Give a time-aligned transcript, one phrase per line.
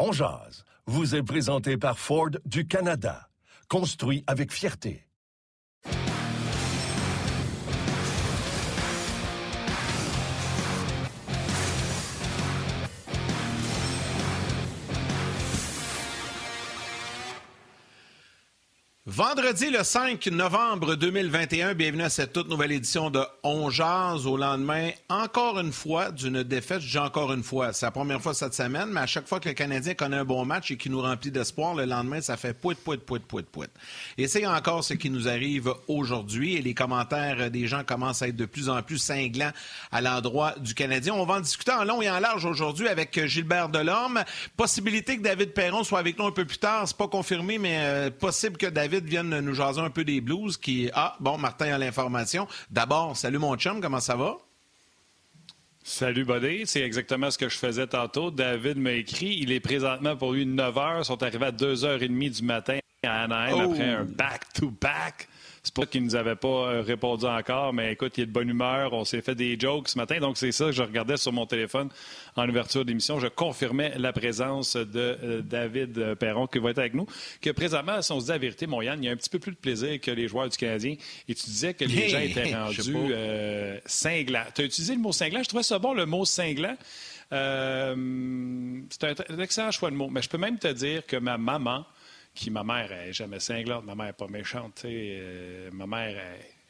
[0.00, 3.28] On jase vous est présenté par Ford du Canada.
[3.68, 5.07] Construit avec fierté.
[19.10, 24.90] Vendredi le 5 novembre 2021, bienvenue à cette toute nouvelle édition de On au lendemain,
[25.08, 26.82] encore une fois, d'une défaite.
[26.82, 29.40] Je dis encore une fois, c'est la première fois cette semaine, mais à chaque fois
[29.40, 32.36] que le Canadien connaît un bon match et qui nous remplit d'espoir, le lendemain, ça
[32.36, 33.68] fait pouit, pouit, pouit, pouit, pouit.
[34.18, 38.28] Et c'est encore ce qui nous arrive aujourd'hui et les commentaires des gens commencent à
[38.28, 39.52] être de plus en plus cinglants
[39.90, 41.14] à l'endroit du Canadien.
[41.14, 44.22] On va en discuter en long et en large aujourd'hui avec Gilbert Delorme.
[44.58, 47.78] Possibilité que David Perron soit avec nous un peu plus tard, c'est pas confirmé, mais
[47.78, 50.90] euh, possible que David viennent nous jaser un peu des blues qui.
[50.94, 52.46] Ah, bon, Martin a l'information.
[52.70, 54.36] D'abord, salut mon chum, comment ça va?
[55.82, 56.66] Salut, Buddy.
[56.66, 58.30] C'est exactement ce que je faisais tantôt.
[58.30, 59.38] David m'a écrit.
[59.40, 60.98] Il est présentement pour lui 9 h.
[60.98, 63.70] Ils sont arrivés à 2h30 du matin à Anaheim oh.
[63.72, 65.28] après un back-to-back.
[65.68, 68.48] C'est pas qu'il nous avait pas euh, répondu encore, mais écoute, il est de bonne
[68.48, 68.94] humeur.
[68.94, 70.18] On s'est fait des jokes ce matin.
[70.18, 71.90] Donc, c'est ça que je regardais sur mon téléphone
[72.36, 73.20] en ouverture d'émission.
[73.20, 77.04] Je confirmais la présence de euh, David Perron qui va être avec nous.
[77.42, 79.28] Que présentement, si on se dit la vérité, mon Yann, il y a un petit
[79.28, 80.96] peu plus de plaisir que les joueurs du Canadien.
[81.28, 84.46] Et tu disais que les gens étaient rendus euh, cinglants.
[84.54, 85.42] Tu as utilisé le mot cinglant?
[85.42, 86.78] Je trouvais ça bon, le mot cinglant.
[87.30, 87.94] c'est un,
[89.38, 90.08] excellent choix de mot.
[90.08, 91.84] Mais je peux même te dire que ma maman,
[92.50, 96.16] ma mère, est jamais cinglante, ma mère n'est pas méchante, euh, ma mère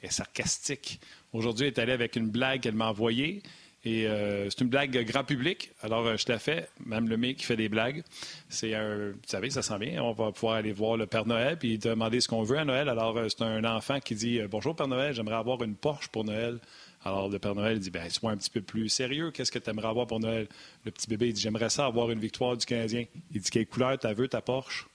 [0.02, 1.00] est, sarcastique.
[1.32, 3.42] Aujourd'hui, elle est allée avec une blague qu'elle m'a envoyée.
[3.84, 5.70] Et euh, c'est une blague grand public.
[5.82, 8.02] Alors, euh, je la fais, même le mec qui fait des blagues.
[8.48, 10.02] C'est un, vous savez, ça sent bien.
[10.02, 12.88] On va pouvoir aller voir le Père Noël puis demander ce qu'on veut à Noël.
[12.88, 16.58] Alors, c'est un enfant qui dit Bonjour Père Noël, j'aimerais avoir une Porsche pour Noël.
[17.04, 19.30] Alors, le Père Noël dit ben, Sois un petit peu plus sérieux.
[19.30, 20.48] Qu'est-ce que tu aimerais avoir pour Noël
[20.84, 23.04] Le petit bébé dit J'aimerais ça avoir une victoire du Canadien.
[23.32, 24.86] Il dit Quelle couleur tu veux ta Porsche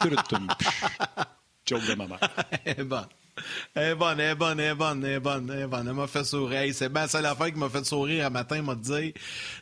[0.00, 0.48] トゥルットゥン、
[1.64, 2.20] ジョンがママ。
[2.64, 3.08] エ ヴ。
[3.74, 5.88] Elle est bonne, elle est bonne, elle est bonne, elle est bonne, elle bonne.
[5.88, 6.72] Elle m'a fait sourire.
[6.74, 9.14] c'est bien ça l'affaire qui m'a fait sourire un matin, m'a dit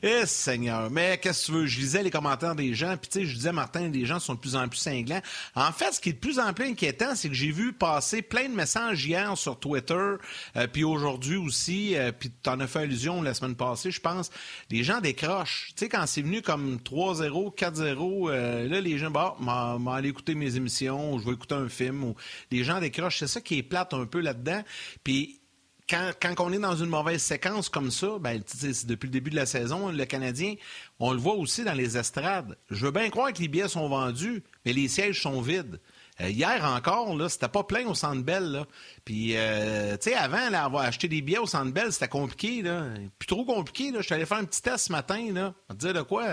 [0.03, 1.66] Eh Seigneur, mais qu'est-ce que tu veux?
[1.66, 4.34] Je lisais les commentaires des gens, puis tu sais, je disais, Martin, les gens sont
[4.34, 5.22] de plus en plus cinglants.
[5.55, 8.22] En fait, ce qui est de plus en plus inquiétant, c'est que j'ai vu passer
[8.22, 12.67] plein de messages hier sur Twitter, euh, puis aujourd'hui aussi, euh, puis tu en as
[12.67, 14.31] fait allusion la semaine passée, je pense.
[14.71, 15.69] Les gens décrochent.
[15.77, 20.09] Tu sais, quand c'est venu comme 3-0, 4-0, euh, là, les gens, bah, m'en aller
[20.09, 22.15] écouter mes émissions, ou je vais écouter un film, ou
[22.50, 23.19] les gens décrochent.
[23.19, 24.62] C'est ça qui est plate un peu là-dedans.
[25.05, 25.41] Puis
[25.89, 28.43] quand, on est dans une mauvaise séquence comme ça, ben,
[28.84, 30.55] depuis le début de la saison, le Canadien,
[30.99, 32.56] on le voit aussi dans les estrades.
[32.71, 35.81] Je veux bien croire que les billets sont vendus, mais les sièges sont vides.
[36.21, 38.65] Euh, hier encore, là, c'était pas plein au Centre Bell.
[39.05, 42.62] Puis, euh, tu sais, avant, là, avoir acheté des billets au Centre Bell, c'était compliqué.
[42.62, 42.85] Là.
[43.27, 43.93] Trop compliqué.
[43.97, 45.33] Je suis allé faire un petit test ce matin.
[45.33, 46.25] Là, te dire de quoi.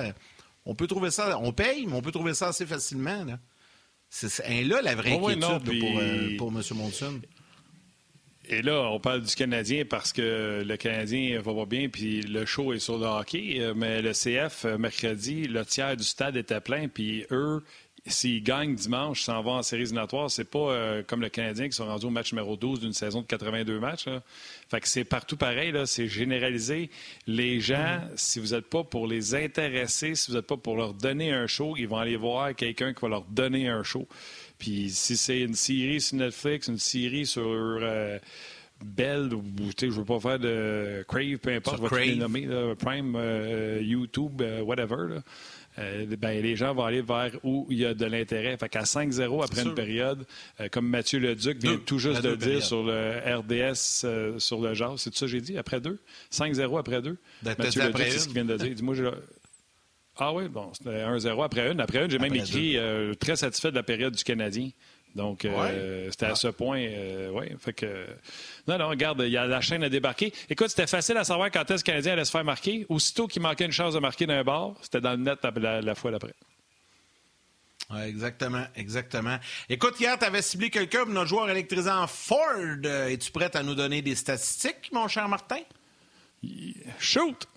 [0.65, 1.37] On peut trouver ça.
[1.39, 3.25] On paye, mais on peut trouver ça assez facilement.
[4.17, 6.61] C'est là la vraie inquiétude pour, euh, pour M.
[6.75, 7.21] Monson.
[8.47, 12.45] Et là, on parle du Canadien parce que le Canadien va pas bien, puis le
[12.45, 13.57] show est sur le hockey.
[13.59, 17.61] Euh, mais le CF, euh, mercredi, le tiers du stade était plein, puis eux,
[18.07, 21.75] s'ils gagnent dimanche, s'en vont en séries éliminatoires, c'est pas euh, comme le Canadien qui
[21.75, 24.05] sont rendus au match numéro 12 d'une saison de 82 matchs.
[24.69, 26.91] Fait que c'est partout pareil, c'est généralisé.
[27.25, 28.11] Les gens, mm-hmm.
[28.15, 31.47] si vous n'êtes pas pour les intéresser, si vous n'êtes pas pour leur donner un
[31.47, 34.07] show, ils vont aller voir quelqu'un qui va leur donner un show.
[34.59, 38.19] Puis si c'est une série sur Netflix, une série sur euh,
[38.83, 39.43] Bell, ou
[39.79, 44.43] je veux pas faire de Crave, peu importe, votre nommer, Prime, euh, YouTube,
[45.79, 48.57] euh, ben, les gens vont aller vers où il y a de l'intérêt.
[48.57, 50.25] Fait qu'à 5-0 après une période,
[50.71, 55.13] comme Mathieu Leduc vient tout juste de dire sur le RDS, sur le genre, c'est
[55.13, 55.99] ça que j'ai dit, après deux?
[56.31, 57.17] 5-0 après deux?
[57.43, 58.73] Mathieu Leduc, c'est ce qu'il vient de dire.
[58.75, 58.95] Dis-moi,
[60.17, 61.81] ah oui, bon, c'était 1-0 après une.
[61.81, 64.69] Après une, j'ai même écrit euh, très satisfait de la période du Canadien.
[65.15, 66.35] Donc, euh, c'était à ah.
[66.35, 67.45] ce point, euh, oui.
[67.57, 68.05] Fait que,
[68.67, 70.33] non, non, regarde, il y a la chaîne à débarquer.
[70.49, 72.85] Écoute, c'était facile à savoir quand est-ce que le Canadien allait se faire marquer.
[72.89, 76.11] Aussitôt qu'il manquait une chance de marquer d'un bord, c'était dans le net la, fois
[76.11, 76.33] d'après.
[77.91, 79.37] Oui, exactement, exactement.
[79.69, 82.83] Écoute, hier, tu avais ciblé quelqu'un, notre joueur électrisant Ford.
[82.83, 85.61] Es-tu prêt à nous donner des statistiques, mon cher Martin?
[86.99, 87.47] Shoot!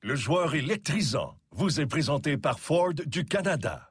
[0.00, 3.90] Le joueur électrisant vous est présenté par Ford du Canada.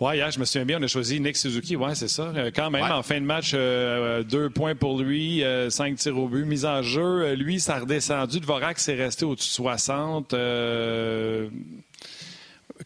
[0.00, 1.76] Oui, hier, je me souviens bien, on a choisi Nick Suzuki.
[1.76, 2.32] Oui, c'est ça.
[2.34, 6.16] Euh, quand même, en fin de match, euh, deux points pour lui, euh, cinq tirs
[6.16, 7.34] au but, mise en jeu.
[7.34, 8.40] lui, ça a redescendu.
[8.40, 10.34] Dvorak s'est resté au-dessus de 60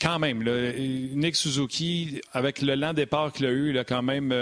[0.01, 4.35] quand même, Nick Suzuki, avec le lent départ qu'il a eu, il a quand même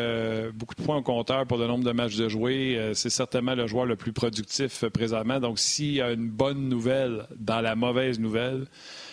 [0.54, 2.92] beaucoup de points au compteur pour le nombre de matchs de jouer.
[2.94, 5.40] c'est certainement le joueur le plus productif présentement.
[5.40, 8.64] Donc, s'il y a une bonne nouvelle dans la mauvaise nouvelle,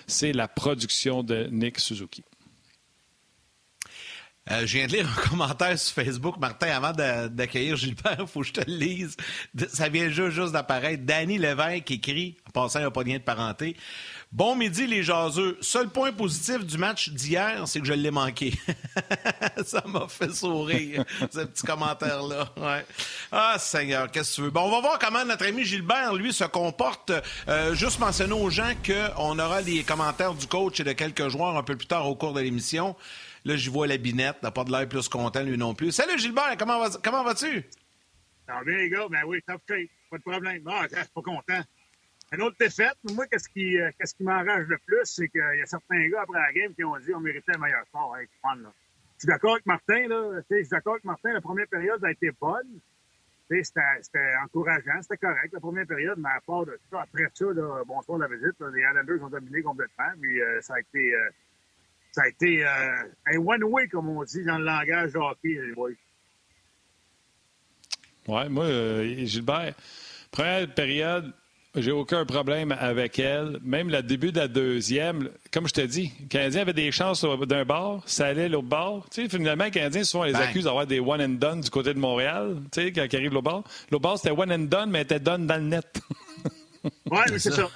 [0.07, 2.23] c'est la production de Nick Suzuki.
[4.51, 8.41] Euh, je viens de lire un commentaire sur Facebook, Martin, avant d'accueillir Gilbert, il faut
[8.41, 9.15] que je te le lise.
[9.71, 11.03] Ça vient juste, juste d'apparaître.
[11.03, 13.75] Danny Lévesque écrit, en passant, il n'y a pas de lien de parenté.
[14.31, 15.57] Bon midi, les jaseux.
[15.59, 18.53] Seul point positif du match d'hier, c'est que je l'ai manqué.
[19.65, 22.47] ça m'a fait sourire, ce petit commentaire-là.
[22.57, 22.85] Ouais.
[23.31, 24.49] Ah, Seigneur, qu'est-ce que tu veux?
[24.51, 27.11] Bon, on va voir comment notre ami Gilbert, lui, se comporte.
[27.47, 31.57] Euh, juste mentionner aux gens qu'on aura les commentaires du coach et de quelques joueurs
[31.57, 32.95] un peu plus tard au cours de l'émission.
[33.49, 34.43] Là, j'y vois la binette.
[34.43, 35.91] N'a pas de l'air plus content, lui non plus.
[35.91, 36.55] Salut, Gilbert.
[36.59, 37.63] Comment, va, comment vas-tu?
[38.45, 39.07] Ça va bien, les gars?
[39.09, 39.89] Ben oui, top shape.
[40.11, 40.61] Pas de problème.
[40.67, 41.61] Ah, je suis pas content.
[42.31, 42.95] Une autre défaite.
[43.11, 46.21] Moi, qu'est-ce qui, euh, qu'est-ce qui m'enrage le plus, c'est qu'il y a certains gars
[46.21, 48.15] après la game qui ont dit qu'on méritait un meilleur score.
[48.17, 48.71] Hey, là.
[49.15, 50.07] Je suis d'accord avec Martin.
[50.07, 50.41] Là.
[50.47, 51.33] Je suis d'accord avec Martin.
[51.33, 52.79] La première période a été bonne.
[53.49, 57.45] C'était, c'était encourageant, c'était correct la première période, mais à part de ça, après ça,
[57.45, 61.29] là, bonsoir la visite, les Islanders ont dominé complètement, puis euh, ça a été euh,
[62.11, 62.69] ça a été euh,
[63.27, 65.95] un one-way, comme on dit dans le langage hockey, Oui,
[68.50, 69.73] moi, euh, Gilbert,
[70.31, 71.33] première période,
[71.75, 73.59] j'ai aucun problème avec elle.
[73.63, 77.23] Même le début de la deuxième, comme je te dis, le Canadien avait des chances
[77.23, 79.07] d'un bord, ça allait l'autre bord.
[79.11, 81.94] Tu sais, finalement, les Canadiens, souvent, les accuse d'avoir des one and done du côté
[81.94, 83.63] de Montréal, tu sais, quand ils arrivent l'autre bord.
[83.91, 86.01] L'autre bord, c'était one and done, mais elle était done dans le net.
[86.83, 87.69] oui, mais c'est ça.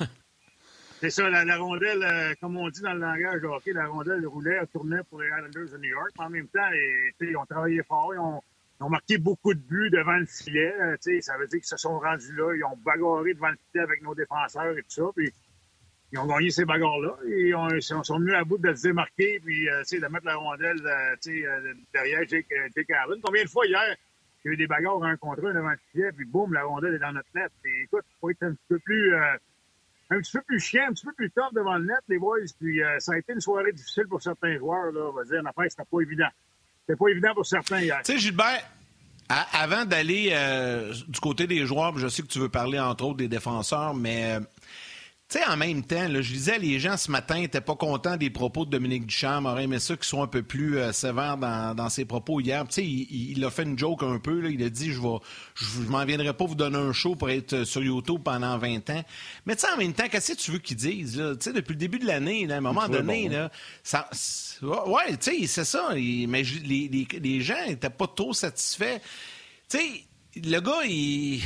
[1.03, 4.65] C'est ça, la, rondelle, euh, comme on dit dans le langage hockey, la rondelle roulait,
[4.71, 6.11] tournait pour les Islanders de New York.
[6.17, 6.69] En même temps,
[7.19, 10.73] ils ont travaillé fort, ils ont, marqué beaucoup de buts devant le filet.
[10.79, 13.83] Euh, ça veut dire qu'ils se sont rendus là, ils ont bagarré devant le filet
[13.83, 15.03] avec nos défenseurs et tout ça.
[15.13, 15.29] Puis
[16.13, 17.17] ils ont gagné ces bagarres-là.
[17.27, 20.81] Et ils sont venus à bout de se démarquer puis euh, de mettre la rondelle
[21.93, 23.19] derrière Jake, Jake Allen.
[23.21, 23.93] Combien de fois hier,
[24.45, 26.63] il y a eu des bagarres un contre un devant le filet, puis boum, la
[26.63, 27.51] rondelle est dans notre net.
[27.65, 29.13] Et, écoute, il faut être un petit peu plus
[30.09, 32.39] un petit peu plus chiant, un petit peu plus tard devant le net, les boys.
[32.59, 34.91] Puis euh, ça a été une soirée difficile pour certains joueurs.
[34.91, 36.29] Là, on va dire, en fait, c'était pas évident.
[36.81, 38.01] C'était pas évident pour certains hier.
[38.03, 38.63] Tu sais, Gilbert,
[39.29, 43.17] avant d'aller euh, du côté des joueurs, je sais que tu veux parler entre autres
[43.17, 44.39] des défenseurs, mais euh,
[45.33, 48.29] tu sais, en même temps, je disais, les gens ce matin n'étaient pas contents des
[48.29, 51.89] propos de Dominique Duchamp, auraient aimé ça qu'ils soient un peu plus euh, sévères dans,
[51.89, 52.67] ses propos hier.
[52.67, 55.17] Tu sais, il, a fait une joke un peu, il a dit, je vais,
[55.55, 59.03] je, m'en viendrai pas vous donner un show pour être sur YouTube pendant 20 ans.
[59.47, 61.13] Mais tu sais, en même temps, qu'est-ce que tu veux qu'ils disent?
[61.15, 63.49] Tu sais, depuis le début de l'année, à un moment donné, là,
[63.81, 64.07] ça,
[64.61, 65.89] ouais, tu sais, c'est ça.
[65.95, 68.99] mais les, les gens n'étaient pas trop satisfaits.
[69.67, 70.03] Tu sais,
[70.35, 71.41] le gars, il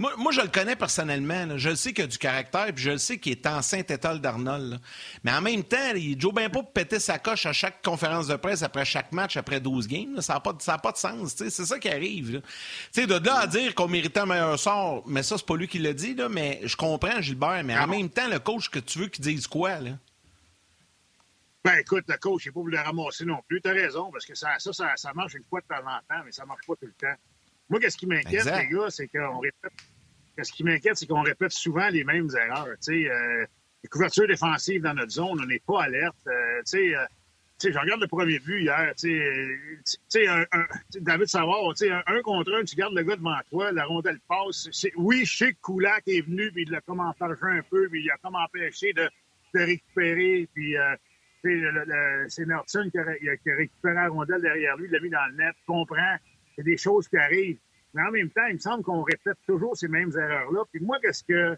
[0.00, 1.58] moi, je le connais personnellement.
[1.58, 4.18] Je le sais qu'il a du caractère, puis je le sais qu'il est en Saint-Étoile
[4.18, 4.80] d'Arnold.
[5.24, 8.26] Mais en même temps, il joue bien pas pour péter sa coche à chaque conférence
[8.26, 10.20] de presse, après chaque match, après 12 games.
[10.22, 11.34] Ça n'a pas, pas, de sens.
[11.36, 12.40] C'est ça qui arrive.
[12.96, 15.78] De là à dire qu'on méritait un meilleur sort, mais ça, c'est pas lui qui
[15.78, 17.62] l'a dit, là, mais je comprends, Gilbert.
[17.64, 19.80] Mais en même temps, le coach que tu veux qu'il dise quoi?
[19.80, 19.90] Là?
[21.62, 23.60] Ben écoute, le coach n'est pas voulu le ramasser non plus.
[23.60, 26.22] Tu as raison, parce que ça, ça, ça, marche une fois de temps en temps,
[26.24, 27.14] mais ça marche pas tout le temps.
[27.68, 29.72] Moi, qu'est-ce qui m'inquiète, les gars, c'est qu'on répète
[30.42, 32.76] ce qui m'inquiète, c'est qu'on répète souvent les mêmes erreurs.
[32.88, 33.46] Euh,
[33.82, 36.16] les couvertures défensives dans notre zone, on n'est pas alerte.
[36.26, 37.04] Euh, tu euh,
[37.58, 38.92] sais, je regarde le premier but hier.
[40.94, 41.72] David Savard,
[42.06, 44.68] un, contre un, tu gardes le gars devant toi, la rondelle passe.
[44.96, 47.14] Oui, je sais que Koulak est venu, puis il l'a comme un
[47.70, 49.08] peu, puis il a comme empêché de,
[49.54, 50.48] récupérer.
[50.54, 50.76] Puis,
[51.42, 55.36] c'est Nelson qui a, a, récupéré la rondelle derrière lui, il l'a mis dans le
[55.36, 55.54] net.
[55.66, 56.16] comprends,
[56.56, 57.58] c'est des choses qui arrivent.
[57.94, 60.62] Mais en même temps, il me semble qu'on répète toujours ces mêmes erreurs-là.
[60.72, 61.56] Puis moi, qu'est-ce que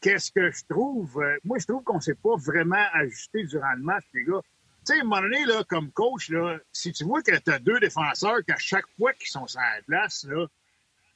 [0.00, 1.20] qu'est-ce que je trouve?
[1.22, 4.42] Euh, moi, je trouve qu'on ne s'est pas vraiment ajusté durant le match, les gars.
[4.86, 7.50] Tu sais, à un moment donné, là, comme coach, là, si tu vois que tu
[7.50, 10.46] as deux défenseurs qu'à chaque fois qu'ils sont sur la place, là,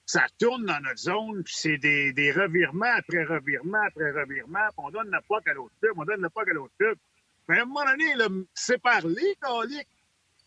[0.06, 4.90] ça tourne dans notre zone, puis c'est des, revirements après revirements après revirements, puis on
[4.90, 6.96] donne la poque à l'autre club, on donne la poque à l'autre club.
[7.46, 9.36] Mais à un moment donné, là, sépare-les,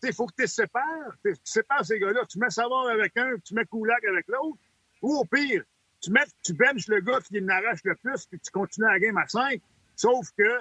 [0.08, 1.16] il faut que tu te sépares.
[1.24, 2.24] Tu sépares ces gars-là.
[2.28, 4.58] Tu mets savoir avec un, tu mets Koulak avec l'autre.
[5.02, 5.62] Ou au pire,
[6.00, 9.16] tu mets, tu benches le gars qui n'arrache le plus, puis tu continues la game
[9.16, 9.60] à 5.
[9.96, 10.58] Sauf que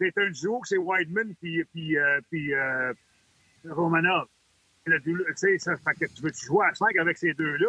[0.00, 2.92] c'est un duo, c'est Whiteman puis, puis, euh, puis euh,
[3.68, 4.26] Romanov.
[4.84, 7.68] que tu veux jouer à 5 avec ces deux-là,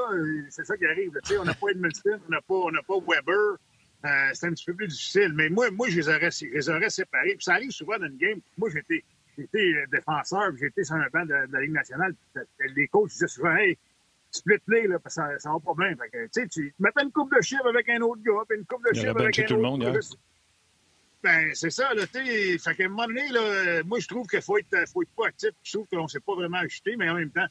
[0.50, 1.12] c'est ça qui arrive.
[1.40, 3.58] on n'a pas Edmondson, on n'a pas, pas Weber.
[4.04, 5.34] Euh, c'est un petit peu plus difficile.
[5.36, 7.36] Mais moi, moi je, les aurais, je les aurais séparés.
[7.36, 8.40] Puis ça arrive souvent dans une game.
[8.58, 9.04] Moi, j'étais
[9.42, 12.16] j'étais défenseur, j'étais sur un banc de, la Ligue nationale.
[12.76, 13.78] les coachs disaient souvent, hey,
[14.32, 15.96] split play, là, parce que ça, ça va pas bien.
[15.96, 18.58] Fait que, tu sais, tu mets une coupe de chiffres avec un autre gars, puis
[18.58, 20.00] une coupe de chiffres avec un tout autre le monde, gars.
[21.24, 22.58] Ben, c'est ça, là, tu sais.
[22.58, 25.28] Fait qu'à un moment donné, là, moi, je trouve qu'il faut être, faut être pas
[25.28, 25.52] actif.
[25.62, 27.46] Je trouve qu'on ne s'est pas vraiment ajusté, mais en même temps,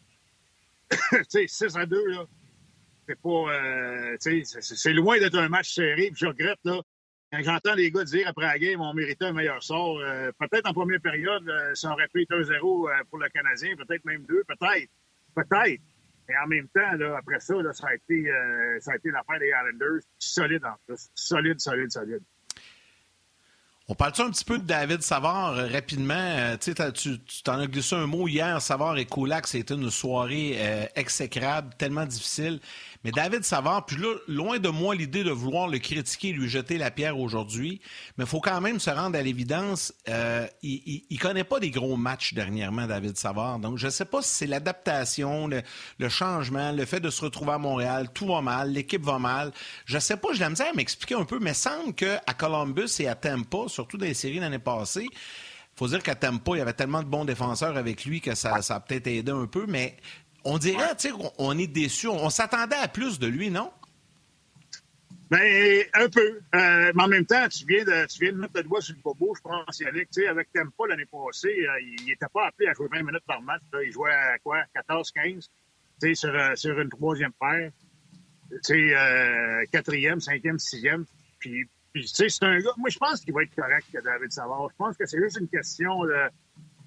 [0.91, 2.27] tu sais, 6 à 2, là,
[3.07, 6.11] c'est pas, euh, tu sais, c'est loin d'être un match serré.
[6.11, 6.81] Puis je regrette, là,
[7.31, 9.99] quand j'entends les gars dire après la game, on méritait un meilleur sort.
[10.01, 13.77] Euh, peut-être en première période, euh, ça aurait pu être 1-0 euh, pour le Canadien,
[13.77, 14.91] peut-être même 2, peut-être.
[15.35, 15.81] Peut-être.
[16.29, 18.31] Mais en même temps, là, après ça, là, ça a été,
[18.81, 20.03] ça été l'affaire des Islanders.
[20.19, 21.09] Solide en plus.
[21.15, 22.23] Solide, solide, solide.
[23.89, 26.57] On parle-tu un petit peu de David Savard rapidement?
[26.61, 26.73] Tu
[27.43, 28.63] t'en as glissé un mot hier.
[28.63, 30.57] Savard et Kulak, c'était une soirée
[30.95, 32.61] exécrable, tellement difficile.
[33.05, 36.77] Mais David Savard, puis là, loin de moi l'idée de vouloir le critiquer lui jeter
[36.77, 37.81] la pierre aujourd'hui,
[38.19, 41.71] mais il faut quand même se rendre à l'évidence, euh, il, il, connaît pas des
[41.71, 43.59] gros matchs dernièrement, David Savard.
[43.59, 47.59] Donc, je sais pas si c'est l'adaptation, le, changement, le fait de se retrouver à
[47.59, 49.53] Montréal, tout va mal, l'équipe va mal.
[49.87, 53.09] Je sais pas, je la misère à m'expliquer un peu, mais semble qu'à Columbus et
[53.09, 55.09] à Tampa, surtout dans les séries l'année passée,
[55.75, 58.61] faut dire qu'à Tampa, il y avait tellement de bons défenseurs avec lui que ça,
[58.61, 59.97] ça a peut-être aidé un peu, mais
[60.45, 62.09] on dirait, tu sais, on est déçu.
[62.09, 63.71] On, s'attendait à plus de lui, non?
[65.31, 66.41] Ben, un peu.
[66.55, 68.97] Euh, mais en même temps, tu viens, de, tu viens de mettre le doigt sur
[68.97, 70.11] le bobo, je pense, Yannick.
[70.11, 73.25] Tu sais, avec Tempa l'année passée, euh, il n'était pas appelé à jouer 20 minutes
[73.27, 73.63] par match.
[73.85, 74.65] Il jouait à quoi?
[74.75, 75.13] 14-15?
[75.23, 75.49] Tu
[76.01, 77.71] sais, sur, euh, sur, une troisième paire.
[78.65, 81.05] Tu sais, quatrième, cinquième, sixième.
[81.39, 82.73] Puis, puis tu sais, c'est un gars...
[82.77, 84.69] Moi, je pense qu'il va être correct, David Savard.
[84.71, 86.29] Je pense que c'est juste une question de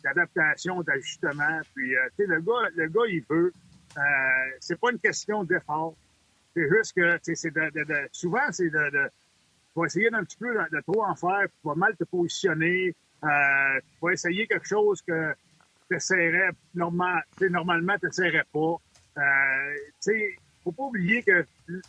[0.04, 1.62] d'adaptation, d'ajustement.
[1.74, 3.54] Puis, euh, tu sais, le gars, le gars, il veut.
[3.98, 4.02] Euh,
[4.60, 5.96] c'est pas une question d'effort.
[6.56, 9.10] C'est juste que, tu sais, de, souvent, c'est de, de
[9.74, 12.96] tu vas essayer d'un petit peu de, trop en faire, tu vas mal te positionner,
[13.24, 15.34] euh, tu vas essayer quelque chose que
[15.90, 18.76] tu essaierais normal, normalement, tu n'essaierais pas.
[19.18, 19.22] Euh,
[19.76, 21.46] tu sais, faut pas oublier que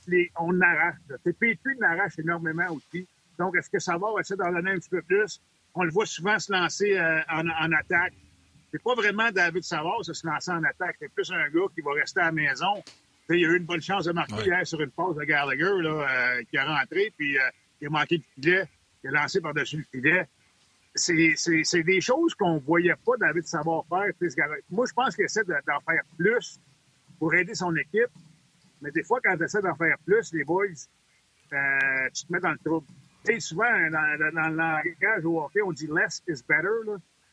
[0.06, 0.96] les, on arrache.
[1.26, 3.06] P3 n'arrache énormément aussi.
[3.38, 5.40] Donc, est-ce que ça va essayer d'en donner un petit peu plus?
[5.74, 8.14] On le voit souvent se lancer euh, en, attaque.
[8.70, 10.96] C'est pas vraiment David Savard se lancer en attaque.
[11.00, 12.82] C'est plus un gars qui va rester à la maison.
[13.28, 16.06] il a eu une bonne chance de marquer hier sur une pause de Gallagher là,
[16.08, 17.42] euh, qui a rentré, puis euh,
[17.80, 18.68] il a manqué de filet.
[19.02, 20.28] Il a lancé par-dessus le filet.
[20.94, 24.12] C'est des choses qu'on voyait pas David Savard faire.
[24.70, 26.60] Moi, je pense qu'il essaie d'en faire plus
[27.18, 28.10] pour aider son équipe.
[28.80, 32.52] Mais des fois, quand tu essaies d'en faire plus, les boys, tu te mets dans
[32.52, 32.86] le trouble
[33.24, 36.68] sais, souvent, dans, dans, le langage au hockey, on dit less is better.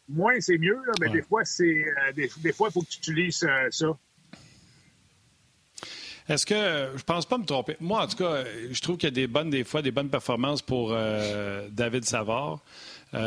[0.10, 2.98] Moins, c'est mieux, là, mais des fois, c'est euh, des, fois, il faut que tu
[2.98, 3.98] utilises euh, ça.
[6.28, 7.76] Est-ce que je pense pas me tromper?
[7.80, 10.10] Moi, en tout cas, je trouve qu'il y a des bonnes, des fois, des bonnes
[10.10, 12.60] performances pour euh, David Savard.
[13.12, 13.20] tu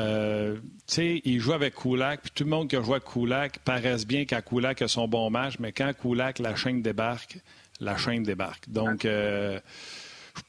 [0.87, 4.07] sais, il joue avec Kulak, puis tout le monde qui a joué avec Kulak paraisse
[4.07, 7.39] bien quand Kulak a son bon match, mais quand Kulak, la chaîne débarque,
[7.81, 8.69] la chaîne débarque.
[8.69, 9.07] Donc,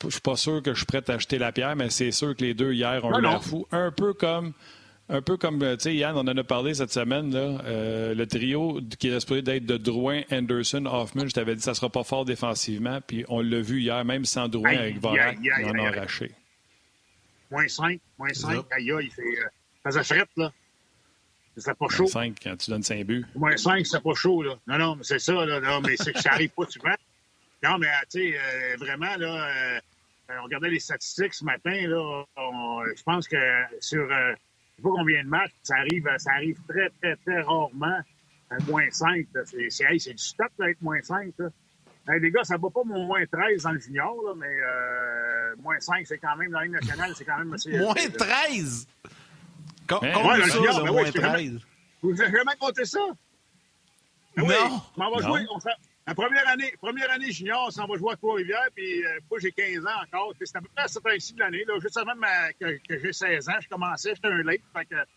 [0.03, 2.35] je suis pas sûr que je suis prêt à acheter la pierre, mais c'est sûr
[2.35, 3.67] que les deux hier ont eu l'air fou.
[3.71, 4.53] Un peu comme.
[5.07, 8.25] Un peu comme, tu sais, Yann, on en a parlé cette semaine, là, euh, le
[8.25, 11.75] trio qui est supposé d'être de Drouin, Anderson, Hoffman, je t'avais dit que ça ne
[11.75, 15.51] sera pas fort défensivement, puis on l'a vu hier, même sans Drouin avec Vorak, ils
[15.53, 16.31] en ont arraché.
[17.51, 20.51] Moins 5, moins 5, aïe, il fait, euh, ça frette, là.
[21.55, 22.03] C'est pas chaud.
[22.03, 23.25] Moins 5 quand tu donnes 5 buts.
[23.35, 24.55] Moins 5, c'est pas chaud, là.
[24.65, 25.59] Non, non, mais c'est ça, là.
[25.59, 26.95] Non, mais c'est que ça arrive pas souvent.
[27.63, 29.79] Non, mais tu sais, euh, vraiment, là, euh,
[30.39, 32.23] on regardait les statistiques ce matin, là,
[32.95, 33.37] je pense que
[33.79, 37.41] sur euh, je sais pas combien de matchs, ça arrive, ça arrive très, très, très
[37.41, 37.99] rarement
[38.49, 39.25] à moins 5.
[39.45, 41.33] C'est du stop d'être moins 5.
[42.19, 46.05] les gars, ça va pas mon moins 13 dans le junior, là, mais moins 5,
[46.05, 47.77] c'est quand même, dans la Ligue nationale, c'est quand même assez...
[47.77, 48.87] moins 13?
[49.87, 51.59] Comment ouais, ça, junior, ben moins 13?
[52.01, 52.99] Vous n'avez jamais compté ça?
[54.35, 54.81] Ben non.
[54.97, 55.45] on va jouer,
[56.07, 59.39] la première année, première année junior, on s'en va jouer à Trois-Rivières, puis euh, moi,
[59.39, 60.33] j'ai 15 ans encore.
[60.39, 62.13] C'était à peu près à cette heure-ci de l'année, juste avant
[62.59, 65.07] que, j'ai 16 ans, je commençais, j'étais un late, fait que, tu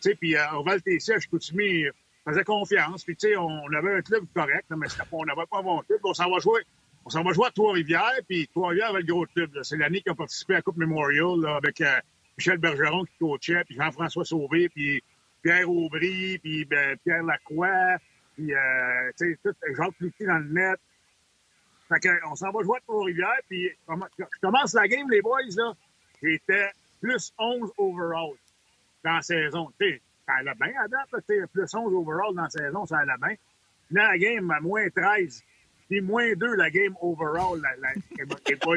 [0.00, 1.92] sais, puis euh, Orval Tessier, je continue,
[2.24, 5.80] faisait confiance, puis tu sais, on avait un club correct, mais on n'avait pas bon
[5.80, 6.62] club, on s'en va jouer.
[7.04, 9.50] On s'en va jouer à Trois-Rivières, puis Trois-Rivières avait le gros club.
[9.62, 11.98] C'est l'année qui a participé à la Coupe Memorial là, avec euh,
[12.36, 15.02] Michel Bergeron qui coachait, puis Jean-François Sauvé, puis
[15.42, 17.96] Pierre Aubry, puis ben, Pierre Lacroix,
[18.38, 20.78] puis, euh, tu sais, tout Jacques Cloutier dans le net.
[21.88, 25.72] Fait qu'on s'en va jouer à Trois-Rivières, puis je commence la game, les boys, là.
[26.22, 28.36] J'étais plus 11 overall
[29.02, 29.72] dans la saison.
[29.80, 32.98] Tu sais, ça allait bien à date, là, plus 11 overall dans la saison, ça
[32.98, 33.34] allait bien.
[33.90, 35.42] Là, la game moins 13.
[35.88, 38.76] Puis moins 2 la game overall, la, la, les boys.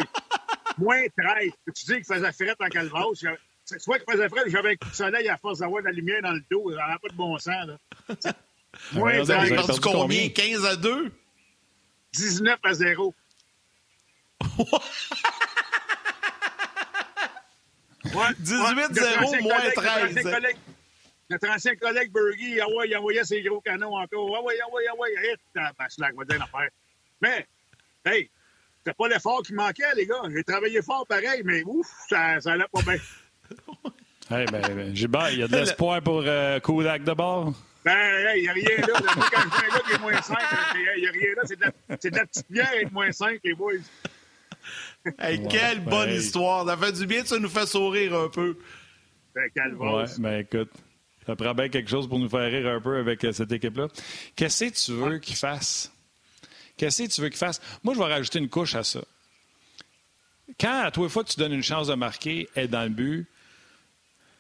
[0.80, 1.52] moins 13.
[1.76, 3.26] Tu dis qu'il faisait frette en calvasse.
[3.66, 6.22] Soit qu'il faisait frette, j'avais un coup de soleil à force d'avoir de la lumière
[6.24, 6.72] dans le dos.
[6.72, 7.68] Ça n'a pas de bon sens.
[7.68, 8.34] Là.
[8.94, 9.50] Moins 13.
[9.50, 10.30] Vous perdu combien?
[10.30, 11.12] 15 à 2?
[12.14, 13.16] 19 à 0.
[18.06, 20.16] Ouais, 18-0, moins 13.
[21.30, 24.36] Notre ancien collègue Bergy, ah ouais, il envoyait ses gros canons encore.
[24.38, 25.40] Ah ouais, ah ouais, ah ouais, hit.
[25.56, 26.70] Ah, ben, slack, va dire l'affaire.
[27.22, 27.48] Mais,
[28.06, 28.30] hey,
[28.80, 30.22] c'était pas l'effort qui manquait, les gars.
[30.36, 32.98] J'ai travaillé fort pareil, mais ouf, ça, ça allait pas bien.
[34.38, 37.54] hey, ben, ben Gilbert, il y a de l'espoir pour euh, Kodak de bord?
[37.84, 38.94] Ben, il n'y a rien là.
[38.94, 40.38] Quand je viens là, il est moins 5,
[40.76, 41.42] il n'y a rien là.
[41.46, 43.74] C'est de, la, de la petite bière être moins 5, les boys.
[45.18, 46.68] Hey, quelle bonne histoire.
[46.68, 48.58] Ça fait du bien, ça nous fait sourire un peu.
[49.34, 50.72] Ben, ouais, ben écoute,
[51.26, 53.88] ça prend bien quelque chose pour nous faire rire un peu avec euh, cette équipe-là.
[54.36, 55.92] Qu'est-ce que tu veux qu'il fasse?
[56.78, 57.62] Qu'est-ce que tu veux qu'il fasse?
[57.84, 59.02] Moi, je vais rajouter une couche à ça.
[60.60, 63.28] Quand à toi fois tu donnes une chance de marquer, être dans le but,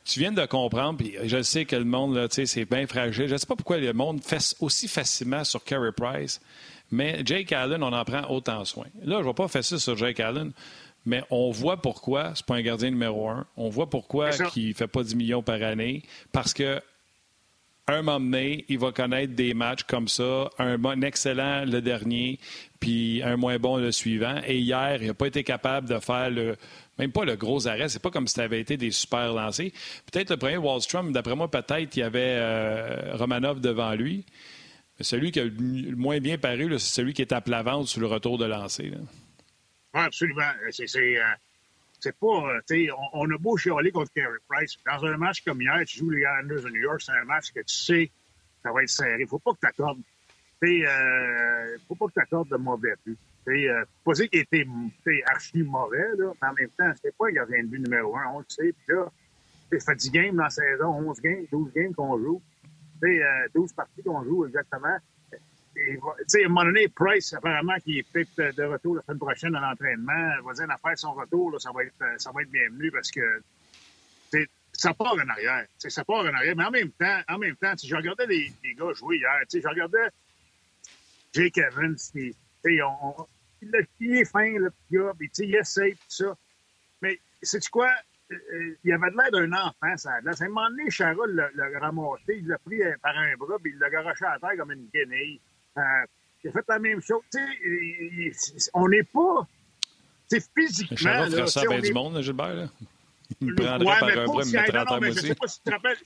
[0.03, 3.27] tu viens de comprendre, puis je sais que le monde, là, c'est bien fragile.
[3.27, 6.41] Je ne sais pas pourquoi le monde fait aussi facilement sur Carey Price.
[6.91, 8.87] Mais Jake Allen, on en prend autant soin.
[9.03, 10.51] Là, je ne vais pas faire ça sur Jake Allen,
[11.05, 13.45] mais on voit pourquoi c'est pas un gardien numéro un.
[13.55, 16.03] On voit pourquoi il ne fait pas 10 millions par année.
[16.31, 16.81] Parce que
[17.87, 22.39] un moment donné, il va connaître des matchs comme ça, un, excellent le dernier,
[22.79, 24.39] puis un moins bon le suivant.
[24.45, 26.55] Et hier, il n'a pas été capable de faire le,
[27.01, 27.89] même pas le gros arrêt.
[27.89, 29.73] C'est pas comme si ça avait été des super lancés.
[30.11, 34.25] Peut-être le premier Wallstrom, d'après moi, peut-être il y avait euh, Romanov devant lui.
[34.99, 38.01] Celui qui a le moins bien paru, c'est celui qui est à plat ventre sur
[38.01, 38.91] le retour de lancer.
[38.93, 40.51] Oui, absolument.
[40.69, 42.27] C'est euh, pas.
[42.27, 44.77] Euh, sais, on, a beau chialer contre Carey Price.
[44.85, 47.51] Dans un match comme hier, tu joues les Islanders de New York, c'est un match
[47.51, 48.11] que tu sais
[48.63, 49.25] ça va être serré.
[49.25, 49.99] Faut pas que tu accordes.
[50.63, 53.17] Euh, faut pas que tu accordes de mauvais buts.
[53.47, 54.67] Euh, pas dire qu'il était
[55.25, 58.39] archi mauvais, là, mais en même temps, c'est pas gardien de but numéro un, on
[58.39, 58.73] le sait.
[58.73, 59.11] Puis là,
[59.71, 62.41] c'est fait 10 games dans la saison, 11 games, 12 games qu'on joue.
[63.01, 64.97] 12 euh, parties qu'on joue exactement.
[65.75, 69.55] Et, à un moment donné, Price, apparemment, qui est peut-être de retour la semaine prochaine
[69.55, 72.91] à l'entraînement, va dire affaire son retour, là, ça, va être, ça va être bienvenu
[72.91, 73.41] parce que
[74.73, 75.65] ça part en arrière.
[75.77, 76.55] Ça part en arrière.
[76.55, 79.41] Mais en même temps, en même temps, je regardais les, les gars jouer hier.
[79.51, 80.09] Je regardais
[81.33, 81.95] Jake Evans.
[82.65, 83.25] On, on,
[83.99, 86.37] il est fin, le gars, puis il essaie, tout ça.
[87.01, 87.89] Mais, sais-tu quoi?
[88.31, 90.21] Euh, il avait l'air d'un enfant, ça.
[90.23, 93.57] Là, à un moment donné, Charles l'a ramassé, il l'a pris euh, par un bras,
[93.61, 95.39] puis il l'a garoché à terre comme une guenille.
[95.77, 95.81] Euh,
[96.43, 97.21] il a fait la même chose.
[97.31, 97.39] Tu
[98.31, 99.47] sais, on n'est pas.
[100.27, 100.97] C'est physiquement.
[100.97, 102.67] Charles ferait ça bien du monde, Gilbert, là.
[103.39, 105.27] Il me prendrait ouais, par un bras, il me mettrait à terre, moi aussi.
[105.27, 105.33] Je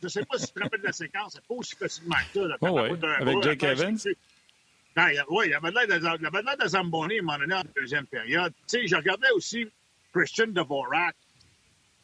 [0.03, 1.33] je sais pas si tu te rappelles de la séquence.
[1.33, 2.47] C'est pas aussi facilement que ça.
[2.47, 2.91] Là, oh, ouais.
[3.19, 3.97] Avec Jake Evans.
[4.97, 5.87] Oui, il y avait l'air
[6.57, 8.53] de Zamboni à un moment donné en deuxième période.
[8.67, 9.67] Tu sais, je regardais aussi
[10.13, 11.15] Christian Dvorak.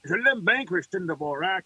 [0.03, 1.63] Je l'aime bien, Christian Dvorak.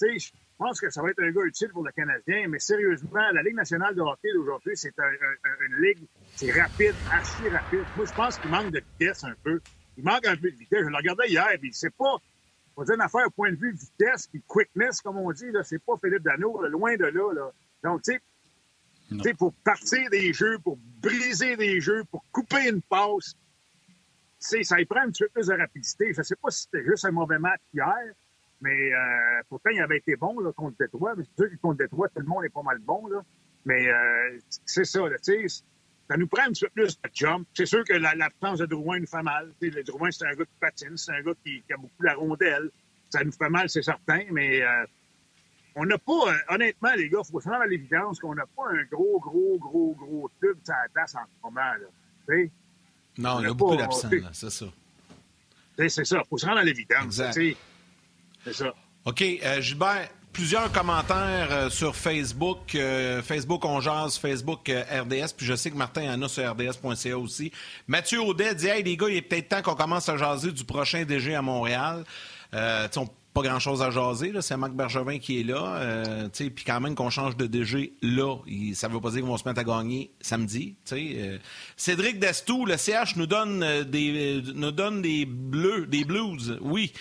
[0.00, 2.58] Tu sais, je pense que ça va être un gars utile pour le Canadien, mais
[2.58, 5.98] sérieusement, la Ligue nationale de hockey d'aujourd'hui, c'est une ligue,
[6.34, 7.84] c'est rapide, assez rapide.
[7.96, 9.60] Moi, je pense qu'il manque de vitesse un peu.
[9.96, 10.80] Il manque un peu de vitesse.
[10.82, 12.16] Je le regardais hier, puis c'est pas,
[12.76, 15.62] on dire une affaire au point de vue vitesse, puis quickness, comme on dit, là,
[15.62, 17.52] c'est pas Philippe Dano, loin de là, là.
[17.84, 18.20] Donc, tu sais,
[19.38, 23.34] pour partir des jeux, pour briser des jeux, pour couper une passe,
[24.38, 26.12] ça y prend un petit peu plus de rapidité.
[26.12, 28.14] Je ne sais pas si c'était juste un mauvais match hier,
[28.60, 31.14] mais euh, pourtant, il avait été bon là, contre Détroit.
[31.16, 33.06] Mais c'est sûr que contre Détroit, tout le monde est pas mal bon.
[33.08, 33.22] Là.
[33.64, 37.46] Mais euh, c'est ça, là, ça nous prend un petit peu plus de jump.
[37.54, 39.52] C'est sûr que l'absence de Drouin nous fait mal.
[39.60, 42.70] le Drouin, c'est un gars qui patine, c'est un gars qui, a beaucoup la rondelle.
[43.10, 44.84] Ça nous fait mal, c'est certain, mais euh,
[45.76, 48.46] on n'a pas, euh, honnêtement, les gars, il faut se rendre à l'évidence qu'on n'a
[48.46, 51.60] pas un gros, gros, gros, gros tube sur la place en ce moment.
[51.60, 52.36] Là.
[53.18, 54.66] Non, on, a beaucoup d'absents, c'est ça.
[55.76, 57.20] C'est ça, il faut se rendre à l'évidence.
[58.42, 58.72] C'est ça.
[59.04, 62.76] OK, euh, Gilbert, plusieurs commentaires euh, sur Facebook.
[63.22, 65.32] Facebook On Jase, Facebook RDS.
[65.36, 67.50] Puis je sais que Martin en a sur RDS.ca aussi.
[67.86, 70.64] Mathieu Audet dit Hey, les gars, il est peut-être temps qu'on commence à jaser du
[70.64, 72.04] prochain DG à Montréal.
[72.52, 74.32] on pas grand-chose à jaser.
[74.40, 75.76] C'est Marc Bergevin qui est là.
[75.76, 78.36] Euh, puis quand même qu'on change de DG là,
[78.74, 80.74] ça ne veut pas dire qu'on va se mettre à gagner samedi.
[80.92, 81.38] Euh.
[81.76, 86.92] Cédric Destou, le CH nous donne, euh, des, nous donne des bleus, des blues, oui.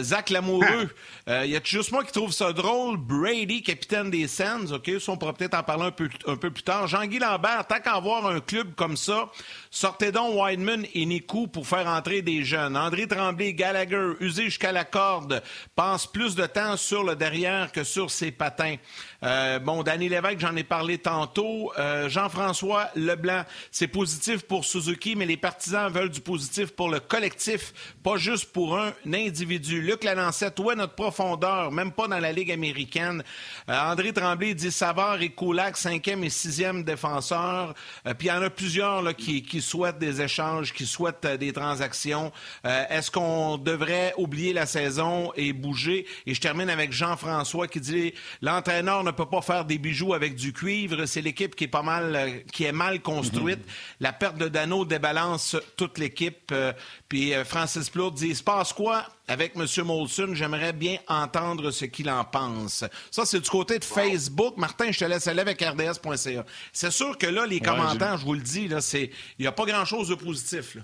[0.00, 0.88] Zach Lamoureux,
[1.28, 2.96] il y a juste moi qui trouve ça drôle.
[2.96, 6.50] Brady, capitaine des Sands, OK, ça on pourra peut-être en parler un peu, un peu
[6.50, 6.86] plus tard.
[6.86, 9.30] Jean-Guy Lambert, tant qu'à avoir un club comme ça,
[9.70, 12.74] sortez donc Wideman et Nikou pour faire entrer des jeunes.
[12.74, 15.42] André Tremblay, Gallagher, usé jusqu'à la corde.
[15.74, 18.76] Passe plus de temps sur le derrière que sur ses patins.
[19.22, 21.72] Euh, bon, Danny Lévesque, j'en ai parlé tantôt.
[21.78, 27.00] Euh, Jean-François Leblanc, c'est positif pour Suzuki, mais les partisans veulent du positif pour le
[27.00, 29.80] collectif, pas juste pour un individu.
[29.80, 31.70] Luc Lalancette, est notre profondeur?
[31.70, 33.22] Même pas dans la Ligue américaine.
[33.68, 37.74] Euh, André Tremblay dit Savard et Koulak, cinquième et sixième défenseurs.
[38.18, 41.52] puis il y en a plusieurs là, qui, qui, souhaitent des échanges, qui souhaitent des
[41.52, 42.32] transactions.
[42.64, 46.06] Est-ce qu'on devrait oublier la saison et bouger?
[46.26, 50.34] Et je termine avec Jean-François qui dit l'entraîneur ne peut pas faire des bijoux avec
[50.34, 51.06] du cuivre.
[51.06, 53.58] C'est l'équipe qui est pas mal, euh, qui est mal construite.
[53.58, 53.72] Mhm.
[54.00, 56.50] La perte de Dano débalance toute l'équipe.
[56.52, 56.72] Euh,
[57.08, 59.66] puis euh, Francis Plourde dit, il se passe quoi avec M.
[59.84, 60.34] Molson?
[60.34, 62.84] J'aimerais bien entendre ce qu'il en pense.
[63.10, 64.56] Ça, c'est du côté de Facebook.
[64.56, 66.44] Martin, je te laisse aller avec RDS.ca.
[66.72, 70.08] C'est sûr que là, les commentaires, je vous le dis, il n'y a pas grand-chose
[70.08, 70.76] de positif.
[70.76, 70.82] Là.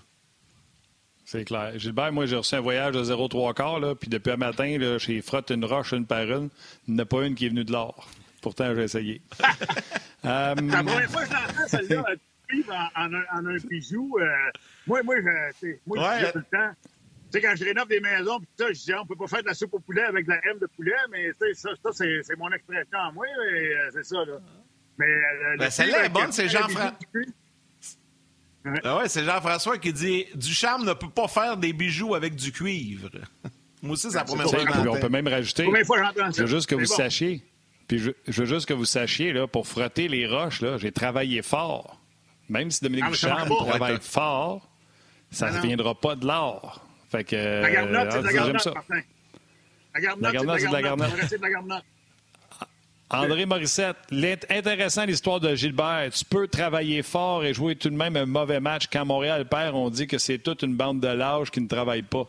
[1.32, 1.72] C'est clair.
[1.78, 4.98] Gilbert, moi, j'ai reçu un voyage de 0,3 quarts, là, puis depuis un matin, là,
[4.98, 6.50] j'ai frotté une roche une par une.
[6.86, 8.06] Il n'y en a pas une qui est venue de l'or.
[8.42, 9.22] Pourtant, j'ai essayé.
[10.24, 10.54] euh...
[10.54, 12.04] La première fois que je l'entends, celle-là,
[12.96, 14.26] en, en, en, un bijou, euh,
[14.86, 16.20] moi, moi, je, moi ouais.
[16.20, 16.90] je dis tout le temps, tu
[17.30, 19.46] sais, quand je rénove des maisons, pis ça, je dis, on peut pas faire de
[19.46, 22.50] la soupe au poulet avec de la M de poulet, mais ça, ça c'est mon
[22.52, 24.38] expression à moi, euh, c'est ça, là.
[24.98, 26.92] Mais, euh, ben, celle-là est bonne, c'est Jean-François.
[28.84, 32.52] Ah ouais, c'est Jean-François qui dit Ducharme ne peut pas faire des bijoux avec du
[32.52, 33.10] cuivre.
[33.82, 35.64] Moi aussi, c'est la première fois que On peut même rajouter.
[35.64, 37.42] Je veux juste que vous sachiez.
[37.92, 42.00] Puis je, veux juste que vous sachiez, là, pour frotter les roches, j'ai travaillé fort.
[42.48, 44.66] Même si Dominique ah, travaille fort,
[45.30, 46.82] ça ne reviendra pas de l'or.
[47.10, 47.36] Fait que.
[47.36, 48.72] La garnotte, c'est de la euh, Martin.
[49.94, 51.10] La garnotte, c'est de la garnotte.
[51.28, 51.84] C'est de la garnotte.
[53.10, 53.98] André Morissette,
[54.48, 56.12] intéressant l'histoire de Gilbert.
[56.14, 58.84] Tu peux travailler fort et jouer tout de même un mauvais match.
[58.90, 62.00] Quand Montréal perd, on dit que c'est toute une bande de lâches qui ne travaillent
[62.00, 62.26] pas.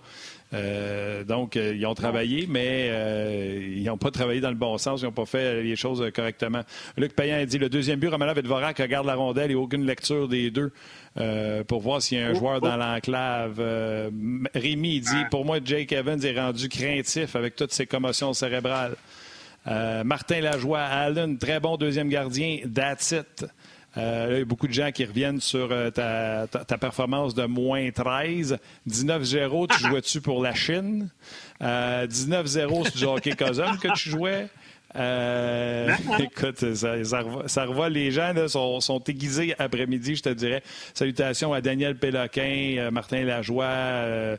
[0.53, 4.77] Euh, donc, euh, ils ont travaillé, mais euh, ils n'ont pas travaillé dans le bon
[4.77, 5.01] sens.
[5.01, 6.61] Ils n'ont pas fait les choses correctement.
[6.97, 9.85] Luc Payan a dit le deuxième but, Romanov et Dvorak regarde la rondelle et aucune
[9.85, 10.71] lecture des deux
[11.67, 12.79] pour voir s'il y a un oh, joueur dans oh.
[12.79, 13.61] l'enclave.
[14.53, 15.27] Rémi dit ah.
[15.29, 18.95] pour moi, Jake Evans est rendu craintif avec toutes ses commotions cérébrales.
[19.65, 22.59] Martin Lajoie, Allen, très bon deuxième gardien.
[22.73, 23.45] That's it.
[23.97, 27.45] Euh, il y a beaucoup de gens qui reviennent sur euh, ta, ta, performance de
[27.45, 28.57] moins 13.
[28.89, 31.09] 19-0, tu jouais-tu pour la Chine?
[31.61, 34.49] 19-0, c'est du hockey Cosum que tu jouais?
[34.95, 37.03] Euh, écoute, ça,
[37.47, 40.63] ça, revoit, les gens là, sont, sont, aiguisés après-midi, je te dirais.
[40.93, 44.37] Salutations à Daniel Péloquin, euh, Martin Lajoie, euh,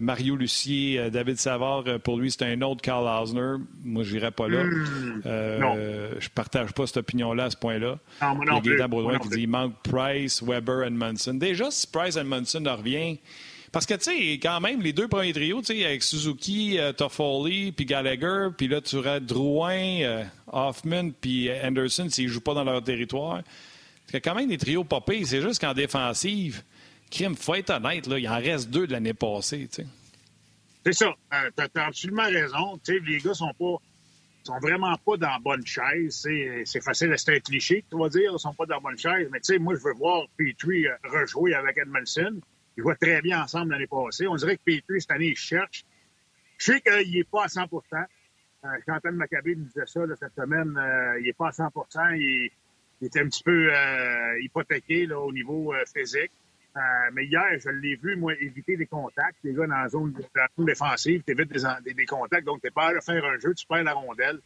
[0.00, 1.84] Mario Lucier, David Savard.
[2.04, 3.56] Pour lui, c'est un autre Carl Hausner.
[3.84, 4.64] Moi, je n'irai pas là.
[4.64, 5.20] Hmm.
[6.18, 7.98] je partage pas cette opinion-là à ce point-là.
[8.64, 11.34] Il y a Baudouin qui dit il manque Price, Weber et Munson.
[11.34, 13.18] Déjà, si Price et Munson revient,
[13.72, 16.92] parce que, tu sais, quand même, les deux premiers trios, tu sais, avec Suzuki, euh,
[16.92, 22.40] Toffoli, puis Gallagher, puis là, tu aurais Drouin, euh, Hoffman, puis Anderson s'ils ne jouent
[22.40, 23.42] pas dans leur territoire.
[24.10, 25.24] C'est quand même des trios popés.
[25.24, 26.64] C'est juste qu'en défensive,
[27.10, 29.86] Kim, faut être honnête, là, il en reste deux de l'année passée, tu sais.
[30.84, 31.14] C'est ça.
[31.34, 32.80] Euh, tu as, absolument raison.
[32.84, 33.76] Tu sais, les gars sont pas
[34.42, 36.26] sont vraiment pas dans la bonne chaise.
[36.64, 39.28] C'est facile, c'est un cliché, tu vas dire, ils sont pas dans la bonne chaise.
[39.30, 42.40] Mais tu sais, moi, je veux voir Petrie rejouer avec Edmondson.
[42.76, 44.26] Ils jouaient très bien ensemble l'année passée.
[44.26, 45.84] On dirait que Petrie, cette année, il cherche.
[46.58, 48.06] Je sais qu'il n'est pas à 100%
[48.64, 50.76] euh, Chantal Maccabé nous disait ça cette semaine.
[50.76, 51.70] Euh, il n'est pas à 100
[52.14, 52.50] il,
[53.00, 56.32] il était un petit peu euh, hypothéqué là, au niveau euh, physique.
[57.12, 59.36] Mais hier, je l'ai vu, moi, éviter des contacts.
[59.42, 62.44] Les gars, dans la zone, dans la zone défensive, tu évites des, des, contacts.
[62.44, 64.38] Donc, tu pas à faire un jeu, tu perds la rondelle.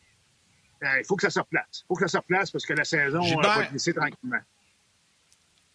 [0.83, 1.83] il faut que ça se replace.
[1.83, 4.41] Il faut que ça se replace parce que la saison va glisser tranquillement.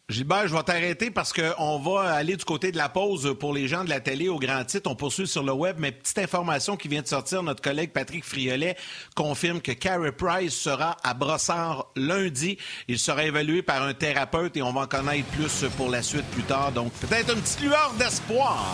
[0.10, 3.68] Gilbert, je vais t'arrêter parce qu'on va aller du côté de la pause pour les
[3.68, 4.90] gens de la télé au grand titre.
[4.90, 8.26] On poursuit sur le web, mais petite information qui vient de sortir, notre collègue Patrick
[8.26, 8.76] Friolet
[9.14, 12.58] confirme que Carey Price sera à Brossard lundi.
[12.88, 16.26] Il sera évalué par un thérapeute et on va en connaître plus pour la suite
[16.32, 16.72] plus tard.
[16.72, 18.66] Donc peut-être une petite lueur d'espoir.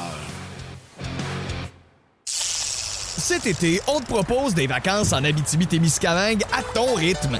[2.25, 7.39] Cet été, on te propose des vacances en Abitibi-Témiscamingue à ton rythme.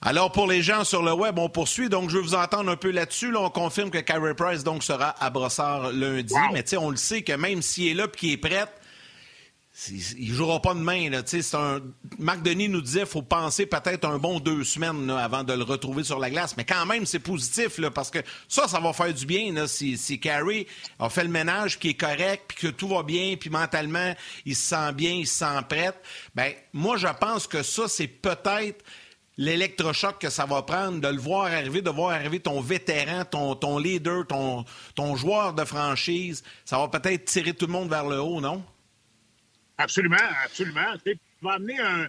[0.00, 1.88] Alors, pour les gens sur le web, on poursuit.
[1.88, 3.32] Donc, je veux vous entendre un peu là-dessus.
[3.32, 6.34] Là, on confirme que Kyrie Price donc, sera à Brossard lundi.
[6.52, 8.66] Mais tu sais, on le sait que même s'il est là et qu'il est prêt,
[9.90, 11.08] il ne jouera pas de main.
[11.10, 11.22] Là.
[11.54, 11.80] Un...
[12.18, 15.62] Marc Denis nous disait qu'il faut penser peut-être un bon deux semaines avant de le
[15.62, 16.56] retrouver sur la glace.
[16.56, 19.52] Mais quand même, c'est positif là, parce que ça, ça va faire du bien.
[19.52, 20.66] Là, si, si Carey
[20.98, 24.56] a fait le ménage qui est correct, puis que tout va bien, puis mentalement, il
[24.56, 25.92] se sent bien, il se sent prêt,
[26.34, 28.84] ben moi, je pense que ça, c'est peut-être
[29.38, 33.54] l'électrochoc que ça va prendre, de le voir arriver, de voir arriver ton vétéran, ton,
[33.54, 36.42] ton leader, ton, ton joueur de franchise.
[36.64, 38.62] Ça va peut-être tirer tout le monde vers le haut, non?
[39.78, 40.96] Absolument, absolument.
[41.06, 42.08] Tu vas amener un,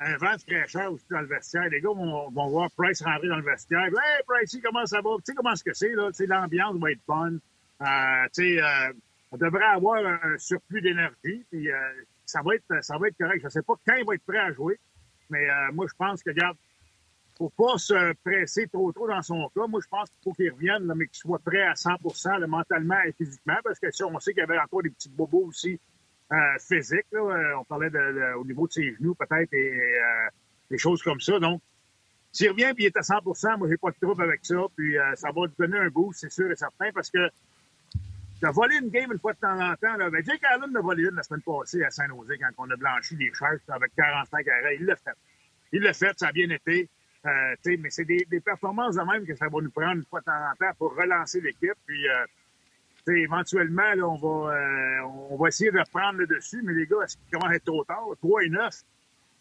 [0.00, 1.68] un vent de fraîcheur aussi dans le vestiaire.
[1.70, 3.86] Les gars vont, vont voir Price rentrer dans le vestiaire.
[3.86, 5.10] Hey, Price, comment ça va?
[5.16, 7.40] Tu sais comment est-ce que c'est, l'ambiance va être bonne.
[7.80, 8.92] Euh, tu sais, euh,
[9.32, 11.78] on devrait avoir un, surplus d'énergie, puis euh,
[12.26, 13.40] ça, va être, ça va être correct.
[13.40, 14.78] Je ne sais pas quand il va être prêt à jouer,
[15.30, 16.56] mais moi, je pense que, regarde,
[17.38, 19.66] faut pas se presser trop trop dans son cas.
[19.66, 23.12] Moi, je pense qu'il faut qu'il revienne, mais qu'il soit prêt à 100% mentalement et
[23.12, 25.78] physiquement, parce que si on sait qu'il y avait encore des petits bobos aussi
[26.32, 27.06] euh, physiques.
[27.12, 27.20] Là.
[27.20, 30.28] Euh, on parlait de, au niveau de ses genoux, peut-être, et euh,
[30.68, 31.38] des choses comme ça.
[31.38, 31.62] Donc,
[32.32, 34.56] s'il revient et il est à 100% moi, j'ai pas de trouble avec ça.
[34.76, 37.30] Puis, ça va lui donner un boost, c'est sûr et certain, parce que
[38.42, 40.80] de voler une game une fois de temps en temps, là, ben Jake Allen a
[40.80, 44.48] volé une la semaine passée à Saint-Nosé quand on a blanchi les Sharks avec 45
[44.48, 44.76] arrêts.
[44.78, 45.16] Il l'a fait.
[45.72, 46.90] Il l'a fait, ça a bien été.
[47.24, 50.20] Euh, mais c'est des, des, performances de même que ça va nous prendre une fois
[50.20, 51.74] de temps en temps pour relancer l'équipe.
[51.86, 55.00] Puis, euh, éventuellement, là, on, va, euh,
[55.30, 56.62] on va essayer de prendre le dessus.
[56.62, 58.04] Mais les gars, est-ce qu'il commence à être trop tard?
[58.20, 58.82] 3 et 9.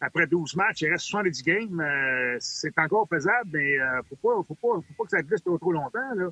[0.02, 2.38] Après 12 matchs, il reste 70 games.
[2.40, 3.78] C'est encore faisable, mais
[4.10, 6.14] faut pas, faut pas, faut pas que ça glisse trop, trop longtemps.
[6.16, 6.30] Là.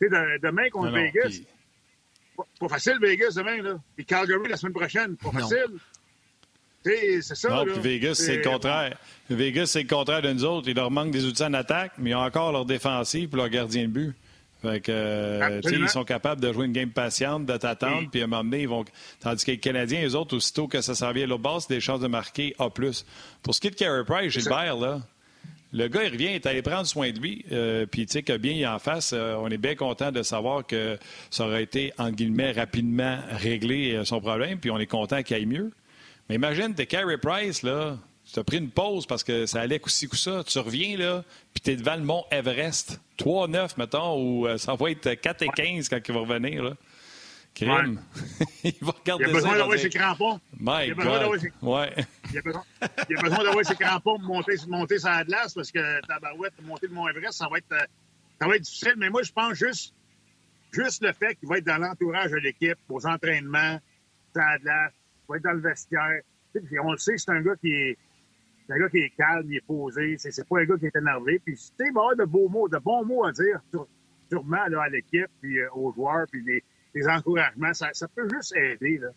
[0.00, 1.40] De, demain contre Vegas,
[2.58, 3.62] pas, facile Vegas demain.
[3.62, 3.78] Là.
[3.94, 5.78] Puis Calgary la semaine prochaine, pas facile.
[7.22, 7.48] C'est ça.
[7.48, 8.96] Non, puis Vegas, c'est le contraire.
[9.28, 10.68] Vegas, c'est le contraire de nous autres.
[10.68, 13.48] Il leur manque des outils en attaque, mais ils ont encore leur défensif et leur
[13.48, 14.14] gardien de but.
[14.62, 18.24] Fait que, euh, ils sont capables de jouer une game patiente, de t'attendre, puis à
[18.24, 18.84] un moment donné, ils vont.
[19.20, 21.74] Tandis que les Canadiens, eux autres, aussitôt que ça s'en vient à l'autre base, c'est
[21.74, 22.70] des chances de marquer A.
[22.70, 25.00] Pour ce qui est de Carey Price, Gilbert, là,
[25.72, 27.44] le gars, il revient, il est allé prendre soin de lui.
[27.52, 30.10] Euh, puis, tu sais, que bien il est en face, euh, on est bien content
[30.10, 30.98] de savoir que
[31.30, 34.58] ça aurait été, entre guillemets, rapidement réglé son problème.
[34.58, 35.70] Puis, on est content qu'il aille mieux.
[36.28, 37.98] Mais imagine, t'es Carey Price, là.
[38.32, 40.42] Tu as pris une pause parce que ça allait coup-ci, coup-ça.
[40.44, 43.00] Tu reviens, là, puis tu es devant le mont Everest.
[43.18, 46.72] 3-9, mettons, ou euh, ça va être 4 et 15 quand il va revenir, là.
[47.54, 48.02] Crime.
[48.64, 50.40] il va regarder Il a besoin d'avoir ses crampons.
[50.60, 51.52] My il a besoin d'avoir ses...
[51.62, 51.94] Ouais.
[52.30, 53.44] il, a besoin...
[53.44, 57.08] d'avoir ses crampons pour monter, monter sur la glace parce que tabarouette, monter le mont
[57.08, 57.86] Everest, ça va être, euh,
[58.38, 58.94] ça va être difficile.
[58.98, 59.94] Mais moi, je pense juste,
[60.70, 63.80] juste le fait qu'il va être dans l'entourage de l'équipe, aux entraînements,
[64.34, 64.92] sur la glace,
[65.28, 66.20] va être dans le vestiaire.
[66.82, 67.98] on le sait, c'est un gars qui est.
[68.68, 70.16] un gars qui est calme, il est posé.
[70.18, 71.40] C'est, pas un gars qui est énervé.
[71.44, 73.60] Puis, tu sais, il va avoir de beaux mots, de bons mots à dire,
[74.30, 76.62] sûrement, là, à l'équipe, puis euh, aux joueurs, puis des,
[77.08, 77.74] encouragements.
[77.74, 79.08] Ça, ça, peut juste aider, là.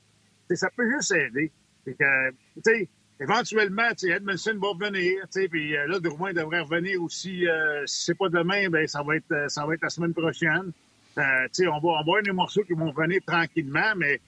[0.56, 1.52] ça peut juste aider.
[1.86, 1.94] que,
[2.32, 2.90] tu sais,
[3.22, 7.48] éventuellement, tu sais, Edmondson va revenir, tu sais, puis euh, là, Drouin devrait revenir aussi.
[7.48, 10.74] Euh, si c'est pas demain, ben ça va être, ça va être la semaine prochaine.
[11.16, 14.20] tu sais, on va, on va avoir des morceaux qui vont venir tranquillement, mais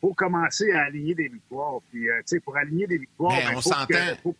[0.00, 1.80] faut commencer à aligner des victoires.
[1.90, 4.34] Puis, euh, tu sais, pour aligner des victoires, ben, on s'entend.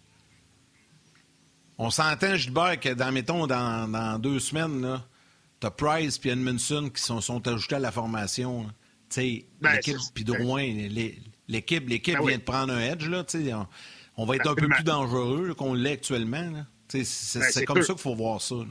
[1.78, 5.00] On s'entend, Gilbert, que dans, mettons, dans, dans deux semaines,
[5.60, 8.64] t'as Price puis Edmondson qui sont, sont ajoutés à la formation.
[9.08, 10.62] Tu sais, ben, l'équipe, puis Drouin,
[11.48, 13.52] l'équipe, l'équipe ben vient de prendre un edge, là, tu sais,
[14.16, 16.64] on, va être un peu plus dangereux qu'on l'est actuellement.
[16.88, 18.56] C'est comme ça qu'il faut voir ça.
[18.56, 18.66] Là.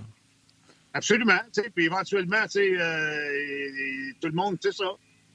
[0.94, 1.40] Absolument.
[1.76, 4.86] Puis éventuellement, euh, tout le monde, sais ça.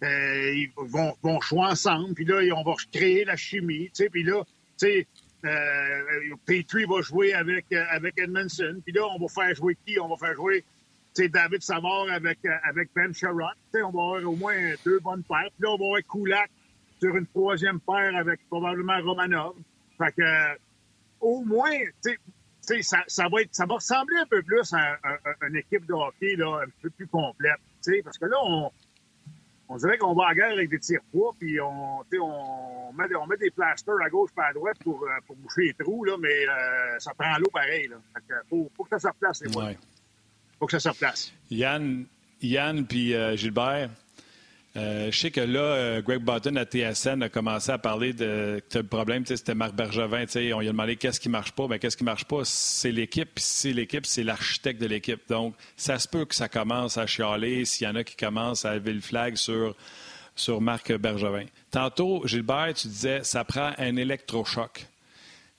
[0.02, 4.10] Euh, ils vont, vont jouer ensemble, puis là, on va recréer la chimie, tu sais,
[4.10, 4.42] puis là,
[4.78, 5.06] tu sais,
[5.44, 9.98] euh, Petrie va jouer avec, euh, avec Edmondson, puis là, on va faire jouer qui?
[9.98, 10.62] On va faire jouer,
[11.14, 14.56] tu sais, David Savard avec, avec Ben Sherrod, tu sais, on va avoir au moins
[14.84, 16.50] deux bonnes paires, puis là, on va avoir Kulak
[17.00, 19.54] sur une troisième paire avec probablement Romanov.
[19.96, 20.58] Fait que,
[21.20, 22.18] au moins, tu
[22.60, 24.98] sais, ça, ça, va être, ça va ressembler un peu plus à,
[25.46, 27.60] une équipe de hockey là, un peu plus complète.
[28.02, 28.70] Parce que là, on,
[29.68, 33.26] on dirait qu'on va à la guerre avec des tirs-poids, puis on, on, met, on
[33.26, 36.16] met des plasters à gauche et à droite pour, euh, pour boucher les trous, là,
[36.18, 37.88] mais euh, ça prend l'eau pareil.
[37.88, 39.76] Il faut, faut, que ça se replace, les Il
[40.58, 41.32] faut que ça se replace.
[41.50, 42.06] Yann,
[42.42, 43.90] Yann puis euh, Gilbert,
[44.76, 48.60] euh, je sais que là, euh, Greg Button à TSN a commencé à parler de
[48.74, 50.24] le problème, c'était Marc Bergevin.
[50.34, 51.64] On lui a demandé qu'est-ce qui marche pas.
[51.64, 52.40] Mais ben, qu'est-ce qui marche pas?
[52.44, 53.28] C'est l'équipe.
[53.34, 55.20] Puis c'est l'équipe, c'est l'architecte de l'équipe.
[55.28, 58.64] Donc, ça se peut que ça commence à chialer s'il y en a qui commencent
[58.64, 59.76] à lever le flag sur,
[60.34, 61.46] sur Marc Bergevin.
[61.70, 64.88] Tantôt, Gilbert, tu disais ça prend un électrochoc.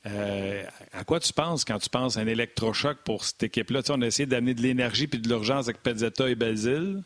[0.07, 3.81] Euh, à quoi tu penses quand tu penses à un électrochoc pour cette équipe-là?
[3.89, 7.01] on a essayé d'amener de l'énergie puis de l'urgence avec Pezzetta et Belzile.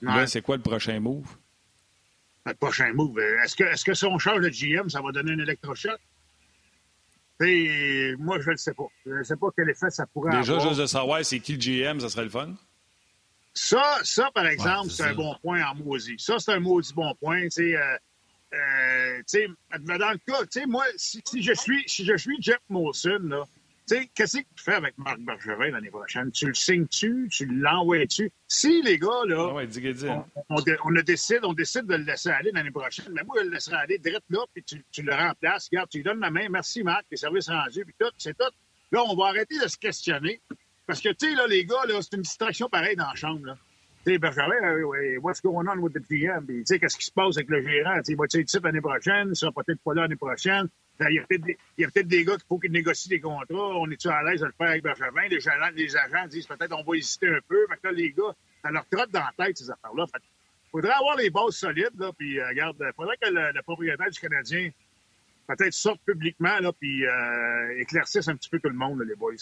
[0.00, 1.26] Là, c'est quoi le prochain move?
[2.46, 3.18] notre prochain move.
[3.18, 5.98] Est-ce que, est-ce que si on change de GM, ça va donner un électrochoc?
[7.42, 8.86] Et moi, je ne sais pas.
[9.06, 10.58] Je ne sais pas quel effet ça pourrait Déjà, avoir.
[10.58, 12.54] Déjà, juste de savoir c'est qui le GM, ça serait le fun?
[13.54, 16.16] Ça, ça par exemple, c'est un bon point en maudit.
[16.18, 17.42] Ça, c'est un maudit bon point.
[17.44, 17.96] Tu sais, euh,
[18.54, 22.60] euh, dans le cas, tu sais, moi, si, si, je suis, si je suis Jeff
[22.68, 23.44] Molson, là,
[23.94, 26.30] sais, qu'est-ce que tu fais avec Marc Bergevin l'année prochaine?
[26.30, 27.28] Tu le signes-tu?
[27.30, 28.30] Tu l'envoies-tu?
[28.48, 29.68] Si, les gars, là, ah ouais,
[30.08, 33.36] on, on, on, a décide, on décide de le laisser aller l'année prochaine, mais moi,
[33.40, 35.68] je le laisserai aller direct là, puis tu, tu, le remplaces.
[35.70, 36.48] Regarde, tu lui donnes la main.
[36.48, 38.52] Merci, Marc, les services rendus, puis tout, c'est tout.
[38.92, 40.40] Là, on va arrêter de se questionner.
[40.86, 43.46] Parce que, tu sais, là, les gars, là, c'est une distraction pareille dans la chambre,
[43.46, 43.56] là.
[44.04, 46.46] Tu sais, Bergevin, euh, what's going on with the GM?
[46.46, 47.96] Puis, tu sais, qu'est-ce qui se passe avec le gérant?
[47.98, 49.28] Tu sais, va-tu être ici l'année prochaine?
[49.28, 50.68] Il sera peut-être pas là l'année prochaine.
[51.08, 53.44] Il y a peut-être des, peut des, gars qu'il faut qu'ils négocient des contrats.
[53.76, 55.28] On est-tu à l'aise de le faire avec Bergevin?
[55.28, 57.66] Les, gens, les agents disent peut-être on va hésiter un peu.
[57.68, 60.06] Fait que là, les gars, ça leur trotte dans la tête, ces affaires-là.
[60.06, 60.22] Fait
[60.70, 62.12] faudrait avoir les bases solides, là.
[62.16, 64.70] Puis, euh, regarde, faudrait que le, le, propriétaire du Canadien
[65.46, 69.16] peut-être sorte publiquement, là, puis euh, éclaircisse un petit peu tout le monde, là, les
[69.16, 69.32] boys.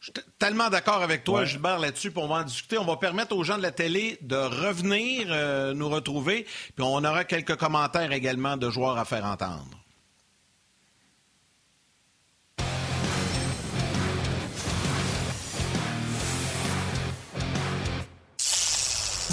[0.00, 1.46] Je suis tellement d'accord avec toi, ouais.
[1.46, 2.76] Gilbert, là-dessus, pour on va en discuter.
[2.76, 7.02] On va permettre aux gens de la télé de revenir euh, nous retrouver, puis on
[7.02, 9.83] aura quelques commentaires également de joueurs à faire entendre.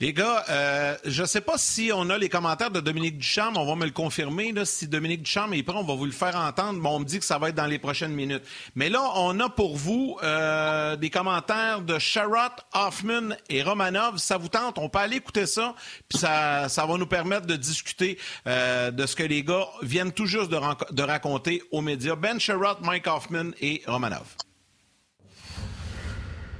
[0.00, 3.56] Les gars, euh, je ne sais pas si on a les commentaires de Dominique Ducharme.
[3.56, 4.52] On va me le confirmer.
[4.52, 6.80] Là, si Dominique Ducharme est prêt, on va vous le faire entendre.
[6.80, 8.44] Bon, on me dit que ça va être dans les prochaines minutes.
[8.76, 14.18] Mais là, on a pour vous euh, des commentaires de Sherrod, Hoffman et Romanov.
[14.18, 14.78] Ça vous tente?
[14.78, 15.74] On peut aller écouter ça.
[16.08, 20.12] Puis ça, ça va nous permettre de discuter euh, de ce que les gars viennent
[20.12, 20.60] tout juste de,
[20.94, 22.14] de raconter aux médias.
[22.14, 24.36] Ben Sherrod, Mike Hoffman et Romanov.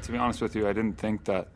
[0.05, 1.46] To be honest with you, I didn't think that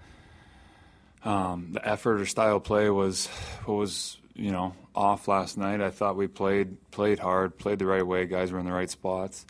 [1.24, 3.28] um, the effort or style play was
[3.64, 5.80] what was you know off last night.
[5.80, 8.26] I thought we played played hard, played the right way.
[8.26, 9.46] Guys were in the right spots.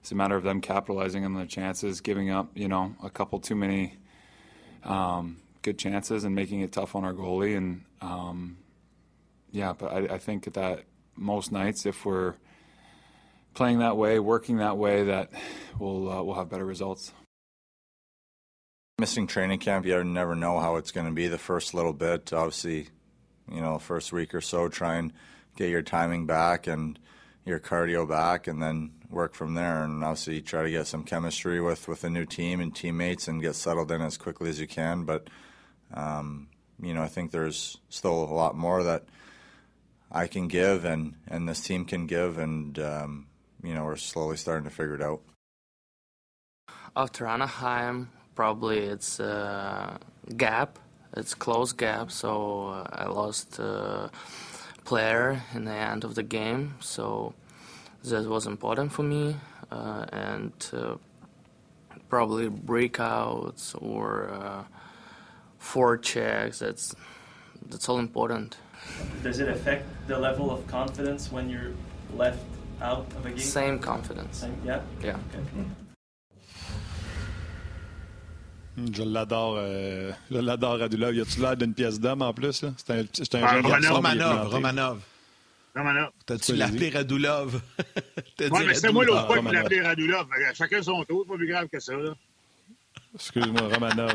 [0.00, 3.40] It's a matter of them capitalizing on the chances, giving up you know a couple
[3.40, 3.96] too many
[4.84, 7.56] um, good chances, and making it tough on our goalie.
[7.56, 8.58] And um,
[9.50, 10.84] yeah, but I, I think that
[11.16, 12.34] most nights, if we're
[13.54, 15.30] playing that way, working that way, that
[15.78, 17.12] we'll uh, we'll have better results.
[18.98, 22.32] Missing training camp, you never know how it's going to be the first little bit.
[22.32, 22.88] Obviously,
[23.50, 25.12] you know, first week or so, try and
[25.56, 26.98] get your timing back and
[27.44, 29.82] your cardio back, and then work from there.
[29.82, 33.42] And obviously, try to get some chemistry with with a new team and teammates, and
[33.42, 35.04] get settled in as quickly as you can.
[35.04, 35.28] But
[35.92, 36.46] um,
[36.80, 39.06] you know, I think there's still a lot more that
[40.12, 43.26] I can give, and and this team can give, and um,
[43.60, 45.20] you know, we're slowly starting to figure it out.
[46.96, 49.98] After Anaheim, probably it's a
[50.36, 50.78] gap.
[51.16, 54.10] It's close gap, so uh, I lost a
[54.84, 56.74] player in the end of the game.
[56.80, 57.34] So
[58.04, 59.36] that was important for me,
[59.70, 60.96] uh, and uh,
[62.08, 64.64] probably breakouts or uh,
[65.58, 66.58] four checks.
[66.58, 66.94] That's
[67.70, 68.56] that's all important.
[69.22, 71.72] Does it affect the level of confidence when you're
[72.16, 72.44] left
[72.82, 73.38] out of a game?
[73.38, 74.38] Same confidence.
[74.38, 74.80] Same, yeah.
[75.02, 75.16] Yeah.
[75.34, 75.64] Okay.
[78.76, 79.56] Je l'adore.
[79.58, 81.14] Euh, je l'adore, Radulov.
[81.14, 82.62] Y a-tu l'air d'une pièce d'homme en plus?
[82.62, 82.72] là?
[82.76, 84.48] C'est un, c'est un Ah, jeune Romanov, Romanov.
[84.52, 85.00] Romanov.
[85.76, 86.10] Romanov.
[86.26, 87.60] T'as-tu l'appelé Radulov?
[88.38, 89.62] Dit mais c'était moi l'autre fois qui Romanov.
[89.62, 90.26] l'appelais Radulov.
[90.54, 91.94] Chacun son tour, c'est pas plus grave que ça.
[91.94, 92.14] Là.
[93.14, 94.12] Excuse-moi, Romanov.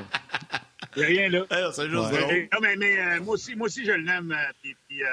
[0.95, 1.71] Il n'y a rien là.
[1.71, 2.19] C'est juste Ouais.
[2.19, 2.47] drôle.
[2.53, 4.31] Non, mais, mais euh, moi, aussi, moi aussi, je l'aime.
[4.31, 5.07] euh, Puis, puis, euh,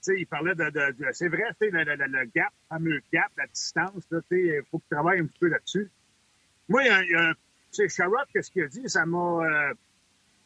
[0.00, 0.64] sais, il parlait de.
[0.64, 3.46] de- de- c'est vrai, tu sais, le, le- le- le gap, le fameux gap, la
[3.48, 5.90] distance, il faut que tu travailles un petit peu là-dessus.
[6.68, 7.34] Moi, il y a, un- il y a un-
[7.72, 8.88] sais, Sherrod, qu'est-ce qu'il a dit?
[8.88, 9.18] Ça m'a.
[9.18, 9.74] euh,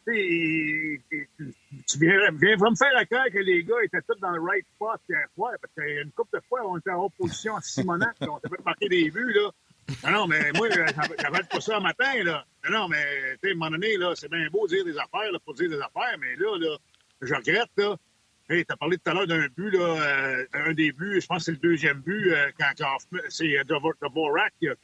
[0.08, 4.64] tu viens, viens me faire à cœur que les gars étaient tous dans le right
[4.74, 7.56] spot hier soir, parce qu'il y a une couple de fois, on était en opposition
[7.56, 9.50] à Simonac, on s'est fait marquer des buts, là.
[10.10, 12.44] Non, mais moi, euh, j'avais j'avais pas ça un matin, là.
[12.70, 12.96] Non, mais,
[13.42, 15.70] à un moment donné, là, c'est bien beau de dire des affaires, là, pour dire
[15.70, 16.76] des affaires, mais là, là,
[17.22, 17.96] je regrette, là.
[18.48, 21.38] Hey, t'as parlé tout à l'heure d'un but, là, euh, un des buts, je pense
[21.38, 22.70] que c'est le deuxième but, euh, quand,
[23.28, 24.74] c'est euh, Dvo- Dvorak qui a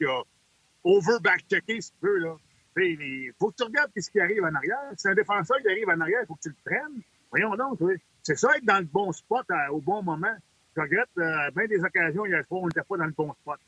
[0.83, 2.35] over-back-checké, si tu veux, là.
[2.75, 4.79] Tu Il faut que tu regardes ce qui arrive en arrière.
[4.97, 7.01] Si un défenseur qui arrive en arrière, il faut que tu le prennes.
[7.29, 7.95] Voyons donc, oui.
[8.23, 10.35] C'est ça, être dans le bon spot au bon moment.
[10.75, 13.11] Je regrette, euh, bien des occasions, il y a fois, on n'était pas dans le
[13.11, 13.59] bon spot.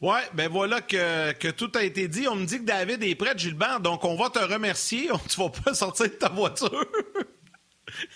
[0.00, 2.26] Oui, ben voilà que, que, tout a été dit.
[2.26, 5.08] On me dit que David est prêt, Gilbert, donc on va te remercier.
[5.28, 6.86] Tu ne vas pas sortir de ta voiture.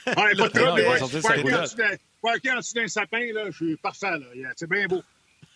[0.06, 0.80] Ouais, pas de trouble.
[0.80, 4.18] Ouais, en dessous d'un sapin, là, je suis parfait.
[4.18, 4.52] Là.
[4.56, 5.02] C'est bien beau.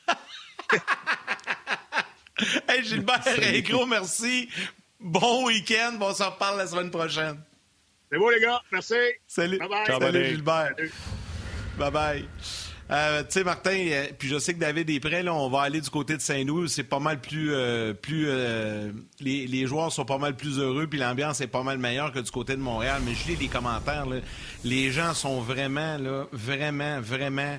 [2.68, 4.48] hey, Gilbert, un gros merci.
[5.00, 5.96] Bon week-end.
[6.00, 7.40] On s'en reparle la semaine prochaine.
[8.10, 8.60] C'est beau, les gars.
[8.72, 8.94] Merci.
[9.26, 9.58] Salut.
[9.58, 9.86] Bye bye.
[9.86, 10.74] Salut, Gilbert.
[11.78, 12.28] Bye bye.
[12.90, 15.22] Euh, tu sais, Martin, euh, puis je sais que David est prêt.
[15.22, 16.70] Là, on va aller du côté de Saint-Louis.
[16.70, 17.52] C'est pas mal plus.
[17.52, 18.28] Euh, plus
[19.20, 22.18] les, les, joueurs sont pas mal plus heureux, puis l'ambiance est pas mal meilleure que
[22.18, 23.02] du côté de Montréal.
[23.04, 24.06] Mais je lis les commentaires.
[24.06, 24.16] Là,
[24.64, 27.58] les gens sont vraiment, là, vraiment, vraiment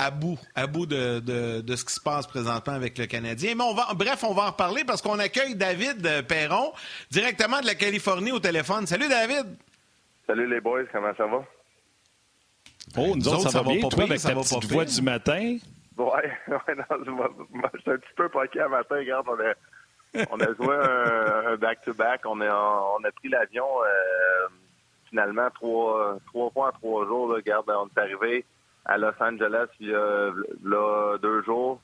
[0.00, 3.54] à bout, à bout de, de, de, ce qui se passe présentement avec le Canadien.
[3.54, 6.72] Mais on va, bref, on va en reparler parce qu'on accueille David Perron,
[7.10, 8.86] directement de la Californie au téléphone.
[8.86, 9.46] Salut, David.
[10.26, 10.84] Salut, les boys.
[10.90, 11.44] Comment ça va?
[12.96, 15.58] Oh, nous, autres, ça, va bien, toi, avec ta petite voix du matin?
[15.98, 16.06] Ouais,
[16.48, 16.96] ouais non,
[17.74, 18.96] je suis un petit peu poqué à matin.
[18.96, 20.76] Regarde, on a, on a joué
[21.46, 22.22] un back-to-back.
[22.24, 22.54] On, a,
[22.98, 24.48] on a pris l'avion euh,
[25.10, 27.28] finalement trois, trois fois en trois jours.
[27.28, 28.46] Là, regarde, on est arrivé
[28.84, 30.32] à Los Angeles il y a
[31.18, 31.80] deux jours.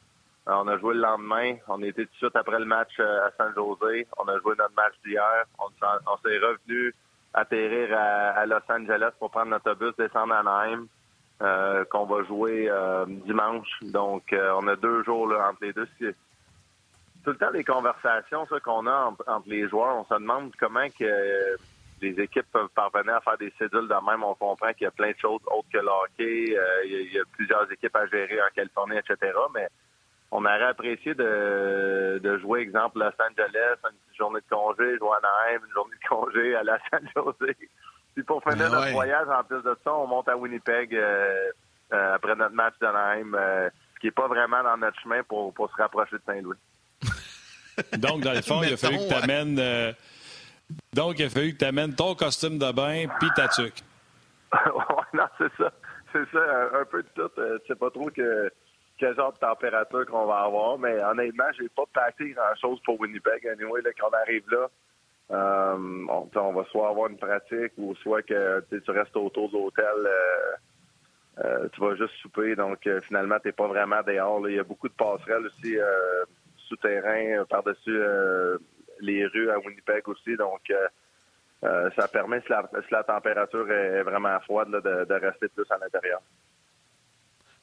[0.47, 1.57] On a joué le lendemain.
[1.69, 4.05] On était tout de suite après le match euh, à San Jose.
[4.17, 5.45] On a joué notre match d'hier.
[5.59, 6.95] On, s'est revenu
[7.35, 10.87] atterrir à, Los Angeles pour prendre l'autobus, descendre à Anaheim.
[11.43, 13.69] Euh, qu'on va jouer euh, dimanche.
[13.83, 15.87] Donc, euh, on a deux jours entre les deux.
[15.99, 21.57] Tout le temps, les conversations qu'on a entre, les joueurs, on se demande comment que
[22.03, 24.23] les équipes peuvent parvenir à faire des cédules de même.
[24.23, 26.57] On comprend qu'il y a plein de choses autres que le hockey.
[26.85, 29.33] il, y a, plusieurs équipes à gérer en Californie, etc.
[29.55, 29.69] Mais
[30.31, 35.19] on aurait apprécié de, de jouer, exemple, Los Angeles, une journée de congé, jouer à
[35.19, 37.55] Anaheim, une journée de congé à Los Angeles.
[38.15, 41.51] Puis pour finir notre voyage, en plus de ça, on monte à Winnipeg euh,
[41.93, 45.53] euh, après notre match d'Anaheim, euh, ce qui n'est pas vraiment dans notre chemin pour,
[45.53, 46.57] pour se rapprocher de Saint-Louis.
[47.99, 49.95] Donc, dans le fond, il a fallu que tu amènes...
[50.93, 53.83] Donc, il a fallu que tu amènes ton costume de bain puis ta tuque.
[55.14, 55.73] non, c'est ça.
[56.12, 57.31] C'est ça, un, peu de tout.
[57.37, 58.51] Je sais pas trop que,
[58.99, 63.47] quel genre de température qu'on va avoir, mais honnêtement, j'ai pas passé grand-chose pour Winnipeg.
[63.47, 64.69] Anyway, là, quand on arrive là,
[65.33, 69.85] euh, on, va soit avoir une pratique ou soit que tu restes autour de l'hôtel.
[69.97, 74.49] Euh, euh, tu vas juste souper, donc finalement, tu pas vraiment dehors.
[74.49, 75.77] Il y a beaucoup de passerelles aussi
[76.69, 78.01] souterrain par-dessus
[79.01, 80.37] les rues à Winnipeg aussi.
[80.37, 80.73] Donc,
[81.63, 82.53] ça permet, si
[82.91, 86.21] la, température est vraiment froide, de, rester plus à l'intérieur.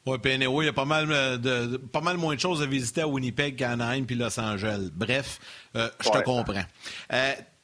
[0.06, 3.02] Oui, puis il y a pas mal, de, pas mal moins de choses à visiter
[3.02, 4.90] à Winnipeg qu'à Anaheim puis Los Angeles.
[4.94, 5.40] Bref,
[5.74, 6.66] je te comprends.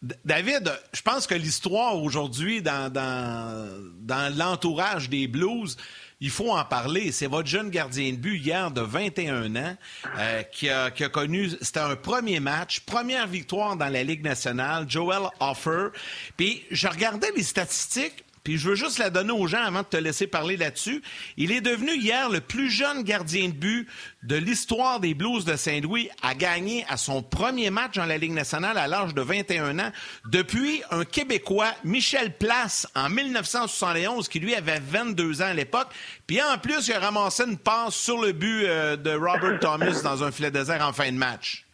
[0.01, 5.75] David, je pense que l'histoire aujourd'hui dans, dans, l'entourage des Blues,
[6.21, 7.11] il faut en parler.
[7.11, 9.77] C'est votre jeune gardien de but hier de 21 ans
[10.17, 15.29] euh, qui, a, connu, c'était un premier match, première victoire dans la Ligue nationale, Joel
[15.39, 15.89] Offer.
[16.35, 19.85] Puis je regardais les statistiques, puis je veux juste la donner aux gens avant de
[19.85, 21.03] te laisser parler là-dessus.
[21.37, 23.87] Il est devenu hier le plus jeune gardien de but
[24.23, 28.31] de l'histoire des Blues de Saint-Louis à gagner à son premier match dans la Ligue
[28.31, 29.91] nationale à l'âge de 21 ans
[30.31, 35.89] depuis un Québécois, Michel Place, en 1971, qui lui avait 22 ans à l'époque.
[36.25, 40.01] Puis en plus, il a ramassé une passe sur le but euh, de Robert Thomas
[40.03, 41.67] dans un filet désert en fin de match.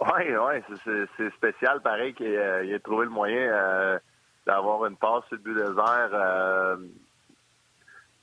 [0.00, 3.36] Oui, oui, c'est spécial, pareil, qu'il ait trouvé le moyen...
[3.36, 3.98] Euh,
[4.48, 6.10] d'avoir une passe sur le but désert.
[6.12, 6.76] Euh,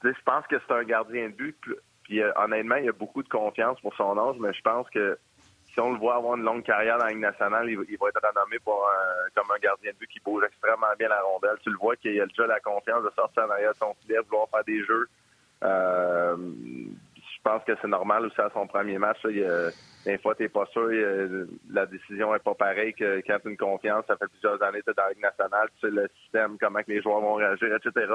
[0.03, 1.57] je pense que c'est un gardien de but.
[2.03, 5.17] Puis, euh, honnêtement, il a beaucoup de confiance pour son âge, mais je pense que
[5.73, 8.21] si on le voit avoir une longue carrière dans la Ligue nationale, il, va être
[8.21, 8.89] renommé pour
[9.35, 11.57] comme un gardien de but qui bouge extrêmement bien la rondelle.
[11.63, 14.17] Tu le vois qu'il a déjà la confiance de sortir en arrière de son filet,
[14.17, 15.09] de vouloir faire des jeux.
[15.63, 16.35] Euh,
[17.45, 19.19] pense que c'est normal aussi à son premier match.
[19.25, 19.45] il,
[20.05, 20.89] des fois, t'es pas sûr,
[21.69, 24.91] la décision est pas pareille que quand as une confiance, ça fait plusieurs années que
[24.91, 27.69] tu dans la Ligue nationale, tu sais le système, comment que les joueurs vont réagir,
[27.75, 28.13] etc.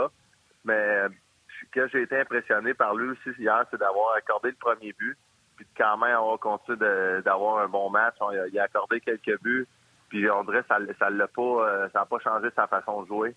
[0.64, 4.92] Mais ce que j'ai été impressionné par lui aussi hier, c'est d'avoir accordé le premier
[4.92, 5.16] but,
[5.56, 6.78] puis de quand même avoir continué
[7.24, 8.14] d'avoir un bon match.
[8.52, 9.66] il a accordé quelques buts,
[10.08, 13.34] puis on dirait que ça l'a pas, euh, n'a pas changé sa façon de jouer.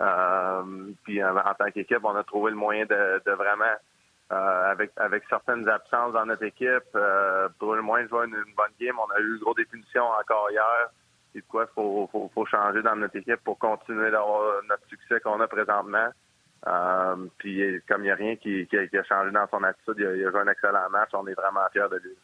[0.00, 3.64] Euh, puis en, tant qu'équipe, on a trouvé le moyen de vraiment
[4.32, 6.94] euh, avec avec certaines absences dans notre équipe.
[6.94, 8.96] Euh, pour le moins jouer une, bonne game.
[8.98, 10.64] On a eu gros définition encore hier.
[11.34, 15.40] Et quoi, faut, faut, faut changer dans notre équipe pour continuer d'avoir notre succès qu'on
[15.40, 16.08] a présentement.
[16.66, 20.16] Euh, puis comme il n'y a rien qui, a changé dans son attitude, il a,
[20.16, 21.10] il a joué un excellent match.
[21.12, 22.16] On est vraiment fiers de lui.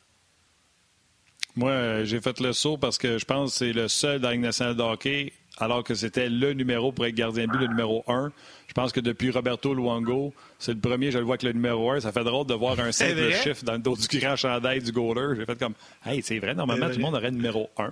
[1.54, 4.36] Moi, j'ai fait le saut parce que je pense que c'est le seul dans la
[4.38, 8.04] nationale de hockey alors que c'était le numéro pour être gardien de but, le numéro
[8.08, 8.32] un.
[8.68, 11.90] Je pense que depuis Roberto Luongo, c'est le premier, je le vois avec le numéro
[11.90, 12.00] un.
[12.00, 14.92] Ça fait drôle de voir un simple chiffre dans le dos du grand chandail du
[14.92, 15.36] goaler.
[15.36, 15.74] J'ai fait comme,
[16.06, 17.90] hey, c'est vrai, normalement, tout le monde aurait le numéro un.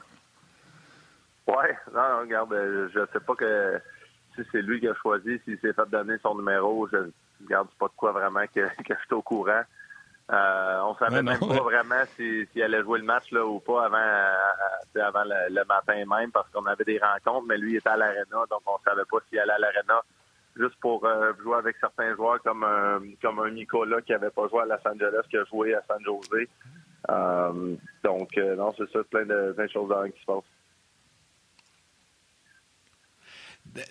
[1.46, 3.80] Oui, non, non, regarde, euh, je sais pas que
[4.36, 7.10] si c'est lui qui a choisi, s'il s'est fait donner son numéro, je
[7.48, 9.62] garde pas de quoi vraiment que, que je suis au courant.
[10.32, 13.86] Euh, on savait même pas vraiment s'il si, allait jouer le match là, ou pas
[13.86, 17.88] avant, euh, avant le, matin même parce qu'on avait des rencontres, mais lui il était
[17.88, 20.00] à l'arena, donc on savait pas s'il allait à l'arena
[20.56, 24.46] juste pour euh, jouer avec certains joueurs comme un, comme un Nicolas qui avait pas
[24.48, 26.46] joué à Los Angeles, qui a joué à San Jose.
[28.04, 30.44] donc non, c'est ça, plein de, plein de choses qui se passent.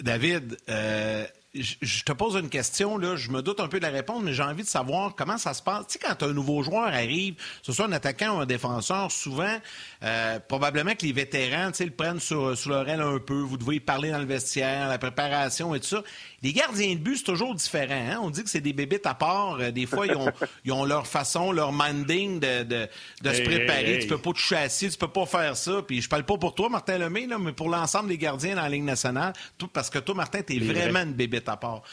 [0.01, 1.25] David, euh,
[1.56, 4.43] je te pose une question, je me doute un peu de la réponse, mais j'ai
[4.43, 5.88] envie de savoir comment ça se passe.
[5.88, 9.12] Tu sais, quand un nouveau joueur arrive, que ce soit un attaquant ou un défenseur,
[9.12, 9.58] souvent,
[10.04, 13.39] euh, probablement que les vétérans, tu le prennent sur, sur leur aile un peu.
[13.39, 16.04] Vous devez parler dans le vestiaire, la préparation et tout ça.
[16.41, 17.93] Les gardiens de but, c'est toujours différent.
[18.11, 18.19] Hein?
[18.21, 19.57] On dit que c'est des bébites à part.
[19.59, 20.31] Euh, des fois, ils ont,
[20.65, 22.87] ils ont leur façon, leur minding de, de,
[23.21, 23.99] de se préparer.
[23.99, 25.81] Tu peux pas te chasser, tu peux pas faire ça.
[25.85, 28.61] Puis je parle pas pour toi, Martin Lemay, là, mais pour l'ensemble des gardiens dans
[28.61, 29.33] la Ligue nationale.
[29.57, 31.83] Tout, parce que toi, Martin, tu es vraiment une bébite à part.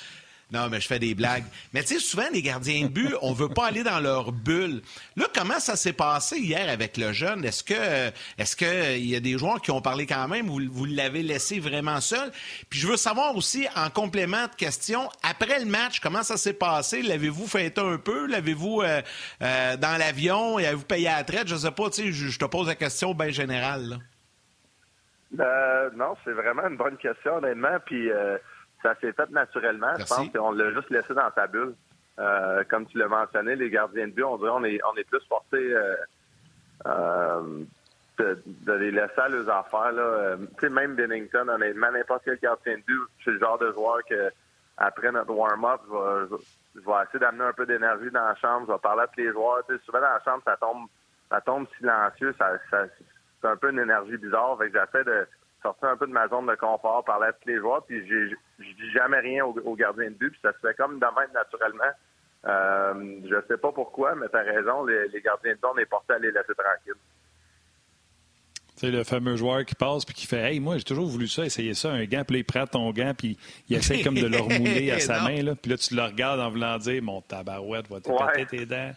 [0.52, 1.42] Non, mais je fais des blagues.
[1.74, 4.80] Mais tu sais, souvent, les gardiens de but, on veut pas aller dans leur bulle.
[5.16, 7.44] Là, comment ça s'est passé hier avec le jeune?
[7.44, 11.24] Est-ce que, est-ce y a des joueurs qui ont parlé quand même ou vous l'avez
[11.24, 12.30] laissé vraiment seul?
[12.70, 16.54] Puis je veux savoir aussi, en complément de question, après le match, comment ça s'est
[16.54, 17.02] passé?
[17.02, 18.28] L'avez-vous fêté un peu?
[18.28, 19.02] L'avez-vous euh,
[19.42, 20.58] euh, dans l'avion?
[20.58, 21.48] Avez-vous payé la traite?
[21.48, 23.98] Je sais pas, tu sais, je, te pose la question bien générale.
[25.40, 27.78] Euh, non, c'est vraiment une bonne question, honnêtement.
[27.84, 28.08] Puis
[28.82, 29.94] ça s'est fait naturellement.
[29.98, 31.74] Je pense qu'on l'a juste laissé dans sa bulle.
[32.18, 35.04] Euh, comme tu l'as mentionné, les gardiens de but, on dirait on est, on est
[35.04, 35.94] plus forcé euh,
[36.86, 37.64] euh,
[38.18, 39.92] de, les laisser à leurs affaires.
[39.92, 40.36] Là.
[40.36, 43.98] tu sais, même Bennington, honnêtement, n'importe quel gardien de but, c'est le genre de joueur
[44.08, 44.30] que
[44.78, 48.78] après notre warm-up, je vais, essayer d'amener un peu d'énergie dans la chambre, je vais
[48.78, 49.62] parler à tous les joueurs.
[49.68, 50.86] Tu sais, souvent dans la chambre, ça tombe,
[51.30, 54.56] ça tombe silencieux, ça, c'est un peu une énergie bizarre.
[54.58, 55.26] Fait que j'essaie de
[55.66, 58.64] sortir un peu de ma zone de confort, parler à tous les joueurs, puis je
[58.64, 61.92] dis jamais rien aux, gardiens de but, puis ça se fait comme de même naturellement.
[62.46, 65.86] Euh, je sais pas pourquoi, mais tu as raison, les, gardiens de but, on est
[65.86, 67.02] portés à les laisser tranquilles.
[68.76, 71.26] Tu sais, le fameux joueur qui passe puis qui fait Hey, moi, j'ai toujours voulu
[71.26, 73.38] ça, essayer ça, un gant, puis là, il prend ton gant, puis
[73.68, 76.40] il essaie comme de le remouler à sa main, là, puis là, tu le regardes
[76.40, 78.92] en voulant dire Mon tabarouette va te péter tes dents?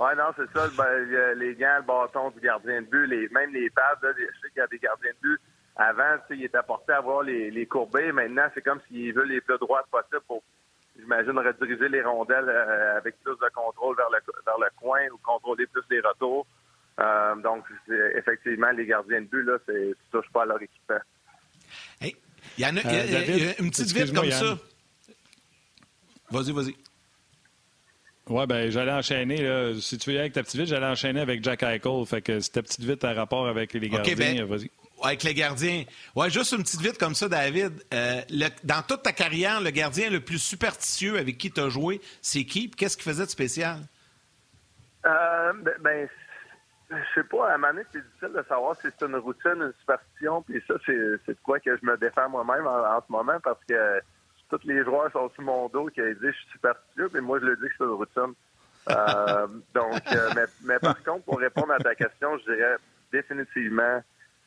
[0.00, 0.68] Oui, non, c'est ça.
[0.76, 4.24] Ben, les gants, le bâton du gardien de but, les, même les pads, là, je
[4.24, 5.40] sais qu'il y a des gardiens de but
[5.76, 8.12] avant, il était porté à voir les, les courbés.
[8.12, 10.42] Maintenant, c'est comme s'il veut les plus droites possibles pour,
[10.96, 15.18] j'imagine, rediriger les rondelles euh, avec plus de contrôle vers le, vers le coin ou
[15.18, 16.46] contrôler plus les retours.
[17.00, 17.64] Euh, donc,
[18.16, 21.00] effectivement, les gardiens de but, là, c'est, touche pas à leur équipement.
[22.00, 22.14] il
[22.58, 22.82] y en a,
[23.58, 24.56] une petite vite comme ça.
[26.30, 26.74] Vas-y, vas-y.
[28.26, 29.42] Oui, ben j'allais enchaîner.
[29.42, 29.74] Là.
[29.78, 32.06] Si tu veux y aller avec ta petite vite, j'allais enchaîner avec Jack Eichel.
[32.06, 34.70] Fait que si ta petite vite a rapport avec les gardiens, ben, vas-y.
[35.04, 35.84] Avec les gardiens.
[36.16, 37.72] Ouais, juste une petite vite comme ça, David.
[37.92, 38.22] Euh,
[38.64, 42.44] dans toute ta carrière, le gardien le plus superstitieux avec qui tu as joué, c'est
[42.44, 42.70] qui?
[42.70, 43.80] Qu'est-ce qu'il faisait de spécial?
[45.04, 46.08] Euh, ben, ben
[46.90, 49.56] je sais pas, à un moment donné, c'est difficile de savoir si c'est une routine,
[49.56, 53.38] une superstition, puis ça, c'est de quoi que je me défends moi-même en, ce moment,
[53.42, 54.00] parce que
[54.48, 57.46] tous les joueurs sont sous mon dos qui disent je suis superstitieux, mais moi, je
[57.46, 58.34] le dis que c'est une routine.
[58.90, 60.00] Euh, donc,
[60.34, 62.76] mais, mais, par contre, pour répondre à ta question, je dirais
[63.12, 64.02] définitivement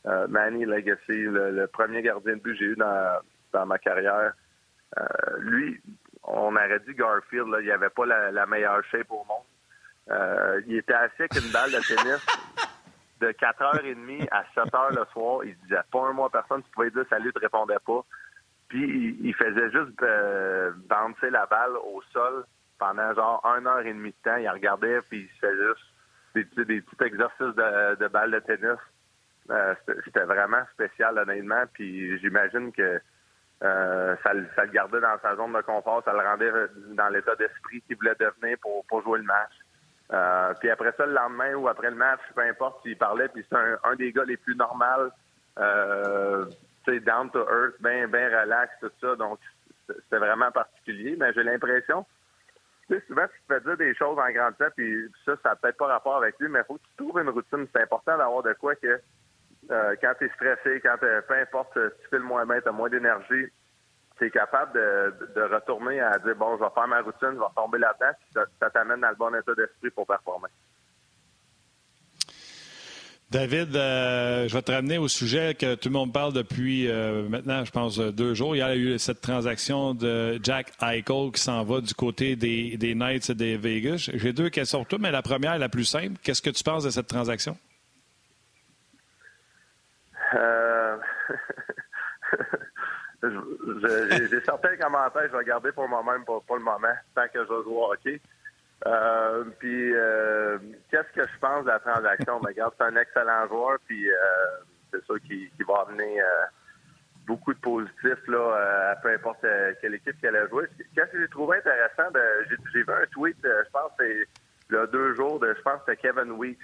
[0.07, 3.19] euh, Manny Legacy, le, premier gardien de but que j'ai eu dans,
[3.53, 4.33] dans ma carrière.
[4.97, 5.03] Euh,
[5.39, 5.81] lui,
[6.23, 9.45] on aurait dit Garfield, là, il avait pas la, meilleure shape au monde.
[10.09, 12.25] Euh, il était assis avec une balle de tennis
[13.19, 15.43] de 4h30 à 7h le soir.
[15.43, 16.63] Il disait pas un mot à personne.
[16.63, 18.05] Tu pouvais dire salut, tu répondais pas.
[18.69, 22.45] Puis il, faisait juste euh, bouncer la balle au sol
[22.77, 24.37] pendant genre 1 heure et demie de temps.
[24.37, 28.79] Il regardait puis il faisait juste des, des petits exercices de, de balle de tennis.
[29.49, 31.63] Euh, c'était vraiment spécial, honnêtement.
[31.73, 32.99] Puis j'imagine que
[33.63, 36.51] euh, ça, ça, le gardait dans sa zone de confort, ça le rendait
[36.93, 39.53] dans l'état d'esprit qu'il voulait devenir pour, jouer le match.
[40.13, 43.45] Euh, puis après ça, le lendemain ou après le match, peu importe s'il parlait, puis
[43.49, 45.09] c'est un, des gars les plus normaux,
[45.57, 46.45] euh,
[46.85, 49.15] down to earth, bien ben relax, tout ça.
[49.15, 49.39] Donc,
[49.87, 51.15] c'était vraiment particulier.
[51.19, 52.05] Mais j'ai l'impression,
[52.87, 55.55] tu sais, souvent, tu te fais dire des choses en grandissant, puis ça, ça n'a
[55.55, 57.67] peut-être pas rapport avec lui, mais il faut que tu trouves une routine.
[57.73, 59.01] C'est important d'avoir de quoi que
[59.71, 62.69] euh, quand tu es stressé, quand peu importe, si tu fais le moins bien, tu
[62.69, 63.47] as moins d'énergie,
[64.17, 67.55] tu es capable de, retourner à dire bon, je vais faire ma routine, je vais
[67.55, 70.49] tomber là-dedans, ça, t'amène dans le bon état d'esprit pour performer.
[73.29, 77.27] David, euh, je vais te ramener au sujet que tout le monde parle depuis euh,
[77.27, 78.55] maintenant, je pense, deux jours.
[78.55, 82.95] Il y a eu cette transaction de Jack Eichel qui s'en va du côté des,
[82.95, 84.09] Knights et des Vegas.
[84.13, 86.85] J'ai deux questions pour toi, mais la première, la plus simple, qu'est-ce que tu penses
[86.85, 87.57] de cette transaction?
[90.35, 90.97] Euh...
[93.23, 97.63] J'ai certains commentaires, je vais garder pour moi-même, pour, le moment, tant que je vais
[97.63, 98.21] jouer hockey.
[98.85, 100.59] Euh, puis, euh,
[100.91, 102.39] qu'est-ce que je pense de la transaction?
[102.39, 104.07] Ben, regarde, c'est un excellent joueur, puis
[104.91, 106.21] c'est sûr qu'il va amener
[107.25, 109.45] beaucoup de positifs là, à peu importe
[109.81, 110.65] quelle équipe qu'elle a joué.
[110.93, 112.13] Qu'est-ce que j'ai trouvé intéressant?
[112.71, 115.93] J'ai vu un tweet, je pense, il y a deux jours, de, je pense que
[115.93, 116.59] Kevin Weeks,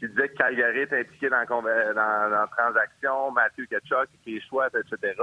[0.00, 4.68] qui disait que Calgary était impliqué dans, dans, dans la transaction, Matthew Ketchuk, les choix,
[4.68, 5.14] etc.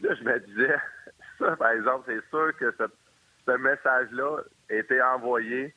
[0.00, 0.76] Là, je me disais,
[1.38, 4.38] ça, par exemple, c'est sûr que ce, message-là
[4.70, 5.74] a été envoyé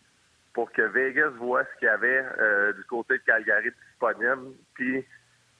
[0.53, 5.05] pour que Vegas voit ce qu'il y avait euh, du côté de Calgary disponible, puis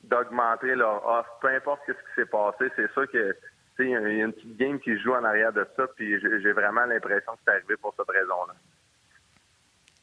[0.03, 1.37] d'augmenter leur offre.
[1.41, 3.35] Peu importe ce qui s'est passé, c'est sûr que
[3.79, 6.85] il y a une petite game qui joue en arrière de ça, puis j'ai vraiment
[6.85, 8.53] l'impression que c'est arrivé pour cette raison-là.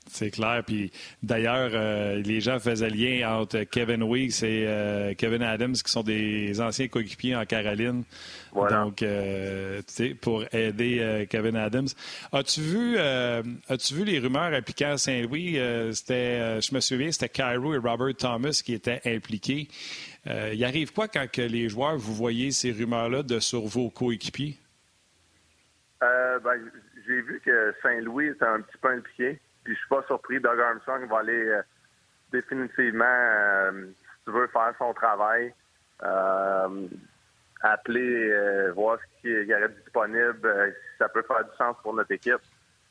[0.09, 0.63] C'est clair.
[0.65, 0.93] Puis
[1.23, 6.03] d'ailleurs, euh, les gens faisaient lien entre Kevin Weeks et euh, Kevin Adams, qui sont
[6.03, 8.05] des anciens coéquipiers en Caroline.
[8.55, 9.83] Donc, euh,
[10.23, 11.89] pour aider Kevin Adams.
[12.33, 15.59] As-tu vu, as-tu vu les rumeurs impliquant à Saint-Louis?
[15.93, 19.69] c'était, je me souviens, c'était Cairo et Robert Thomas qui étaient impliqués.
[20.25, 24.57] il arrive quoi quand que les joueurs, vous voyez ces rumeurs-là de sur vos coéquipiers?
[26.01, 26.41] Ben,
[27.07, 29.39] j'ai vu que Saint-Louis était un petit peu impliqué.
[29.67, 30.39] Puis je suis pas surpris.
[30.39, 31.61] Doug Armstrong va aller euh,
[32.33, 35.53] définitivement, euh, si tu veux, faire son travail.
[36.05, 36.87] Euh,
[37.63, 42.39] appeler, voir ce qui est disponible, si ça peut faire du sens pour notre équipe.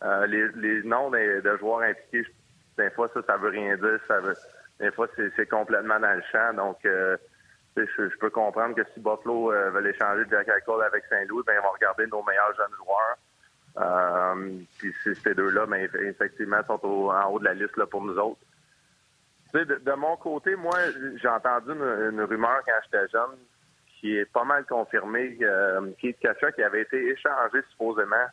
[0.01, 2.29] Les, noms de, joueurs impliqués,
[2.77, 3.99] des fois, ça, ça veut rien dire.
[4.07, 4.35] Ça veut,
[4.81, 6.53] des fois, c'est complètement dans le champ.
[6.55, 11.63] Donc, je, peux comprendre que si Buffalo veut échanger Jack Eichel avec Saint-Louis, ben, ils
[11.63, 13.15] vont regarder nos meilleurs jeunes joueurs.
[13.77, 18.17] Euh, puis ces deux-là, mais effectivement, sont en haut de la liste là, pour nous
[18.17, 18.39] autres.
[19.53, 20.77] De, mon côté, moi,
[21.15, 23.37] j'ai entendu une, rumeur quand j'étais jeune
[23.99, 25.37] qui est pas mal confirmée.
[25.41, 28.27] Euh, Keith Kachuk avait été échangé supposément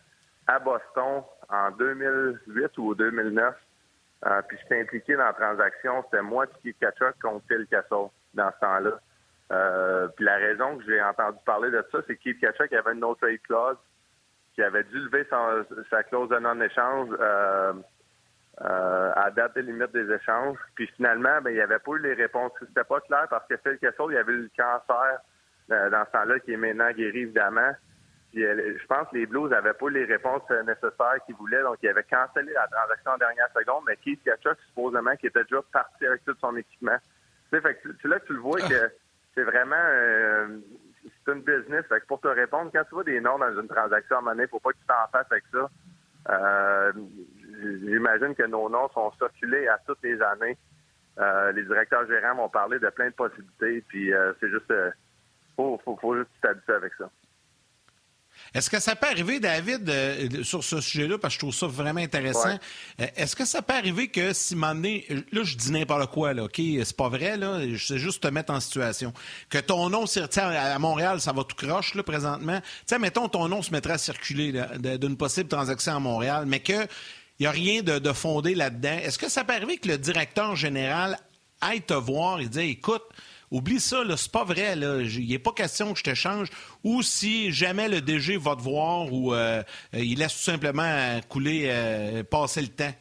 [0.49, 3.55] à Boston en 2008 ou 2009.
[4.25, 6.03] Euh, puis j'étais impliqué dans la transaction.
[6.05, 9.01] C'était moi, Keith Kachuk, contre Phil Castle dans ce temps-là.
[9.53, 12.93] Euh, puis la raison que j'ai entendu parler de ça, c'est que Keith Kachuk avait
[12.93, 13.77] une no trade clause
[14.55, 15.27] qui avait dû lever
[15.91, 17.73] sa clause de non-échange euh,
[18.61, 20.59] euh, à date de limite des échanges.
[20.75, 22.53] Puis finalement, ben, il n'y avait pas eu les réponses.
[22.61, 25.21] C'était pas clair parce que Phil Kessel, il y avait eu le cancer
[25.71, 27.73] euh, dans ce temps-là qui est maintenant guéri, évidemment.
[28.31, 31.77] Puis, je pense que les Blues n'avaient pas eu les réponses nécessaires qu'ils voulaient, donc
[31.83, 35.61] ils avaient cancellé la transaction en dernière seconde, mais Keith Kachuk, supposément, qui était déjà
[35.71, 36.97] parti avec tout son équipement.
[37.51, 38.91] Tu sais, fait que, là, tu le vois que
[39.35, 39.77] c'est vraiment
[41.25, 41.85] c'est une business.
[41.89, 44.23] Fait que pour te répondre, quand tu vois des noms dans une transaction à un
[44.23, 45.71] moment donné, faut pas que tu t'en fasses avec ça.
[46.31, 46.93] Euh,
[47.63, 50.57] J'imagine que nos noms sont circulés à toutes les années.
[51.19, 54.91] Euh, les directeurs gérants vont parler de plein de possibilités, puis euh, c'est juste, euh,
[55.57, 57.11] faut, faut, faut juste t'habituer avec ça.
[58.55, 61.67] Est-ce que ça peut arriver, David, euh, sur ce sujet-là, parce que je trouve ça
[61.67, 62.59] vraiment intéressant,
[63.01, 66.45] euh, est-ce que ça peut arriver que si donné, là, je dis n'importe quoi, là,
[66.45, 69.13] OK, c'est pas vrai, là, je sais juste te mettre en situation,
[69.49, 70.05] que ton nom,
[70.37, 72.61] à Montréal, ça va tout croche, là, présentement.
[72.61, 74.53] Tu sais, mettons, ton nom se mettrait à circuler
[74.99, 76.89] d'une possible transaction à Montréal, mais qu'il
[77.41, 78.99] n'y a rien de, fondé là-dedans.
[79.03, 81.19] Est-ce que ça peut arriver que le directeur général
[81.61, 83.03] aille te voir et dire, écoute,
[83.53, 84.73] Oublie ça, c'est pas vrai.
[84.77, 86.49] Il n'est pas question que je te change.
[86.85, 91.69] Ou si jamais le DG va te voir ou euh, il laisse tout simplement couler,
[91.71, 92.95] euh, passer le temps.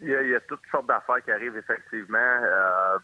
[0.00, 2.18] Il y, a, toutes sortes d'affaires qui arrivent, effectivement.
[2.18, 2.98] Euh,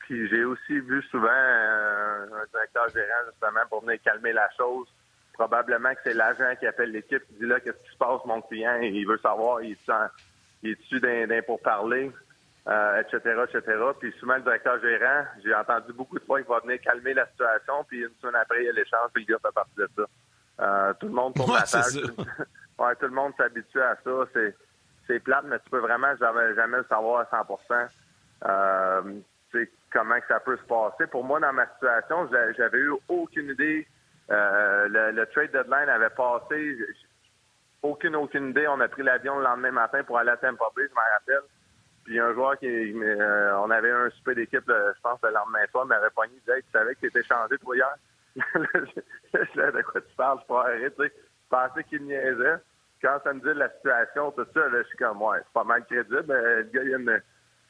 [0.00, 4.86] puis j'ai aussi vu souvent un directeur gérant, justement, pour venir calmer la chose.
[5.32, 8.42] Probablement que c'est l'agent qui appelle l'équipe qui dit là, qu'est-ce qui se passe, mon
[8.42, 9.78] client, il veut savoir, il
[10.62, 11.62] est dessus d'un pour
[12.66, 13.62] etc., euh, etc.
[14.00, 17.26] Puis souvent, le directeur gérant, j'ai entendu beaucoup de fois qu'il va venir calmer la
[17.26, 19.88] situation, puis une semaine après, il y a l'échange, puis le gars fait partie de
[19.96, 20.04] ça.
[20.58, 24.10] Euh, tout le monde tourne ouais, la ouais, tout le monde s'habitue à ça.
[24.32, 24.56] C'est,
[25.06, 27.88] c'est plate, mais tu peux vraiment jamais, jamais le savoir à 100%
[28.44, 29.20] euh,
[29.92, 31.06] comment que ça peut se passer.
[31.06, 33.86] Pour moi, dans ma situation, j'avais eu aucune idée.
[34.30, 36.78] Euh, le, trade deadline avait passé.
[37.82, 38.66] Aucune, aucune idée.
[38.66, 41.48] On a pris l'avion le lendemain matin pour aller à Tampa Bay, je m'en rappelle.
[42.06, 45.86] Puis un joueur qui, euh, on avait un super d'équipe, je pense, le lendemain soir,
[45.86, 47.94] m'avait pogné, il disait, tu savais que tu étais changé, toi, hier?
[48.36, 51.12] je de quoi tu parles, je pas tu sais.
[51.12, 52.56] Je pensais qu'il niaisait.
[53.02, 55.64] Quand ça me dit la situation, tout ça, là, je suis comme, ouais, c'est pas
[55.64, 56.24] mal crédible.
[56.28, 57.22] le gars, il a une,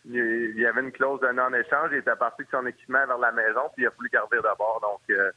[0.08, 1.90] il y avait une clause de non-échange.
[1.92, 4.80] Il était parti de son équipement vers la maison, puis il a voulu garder d'abord.
[4.80, 5.30] Donc, euh,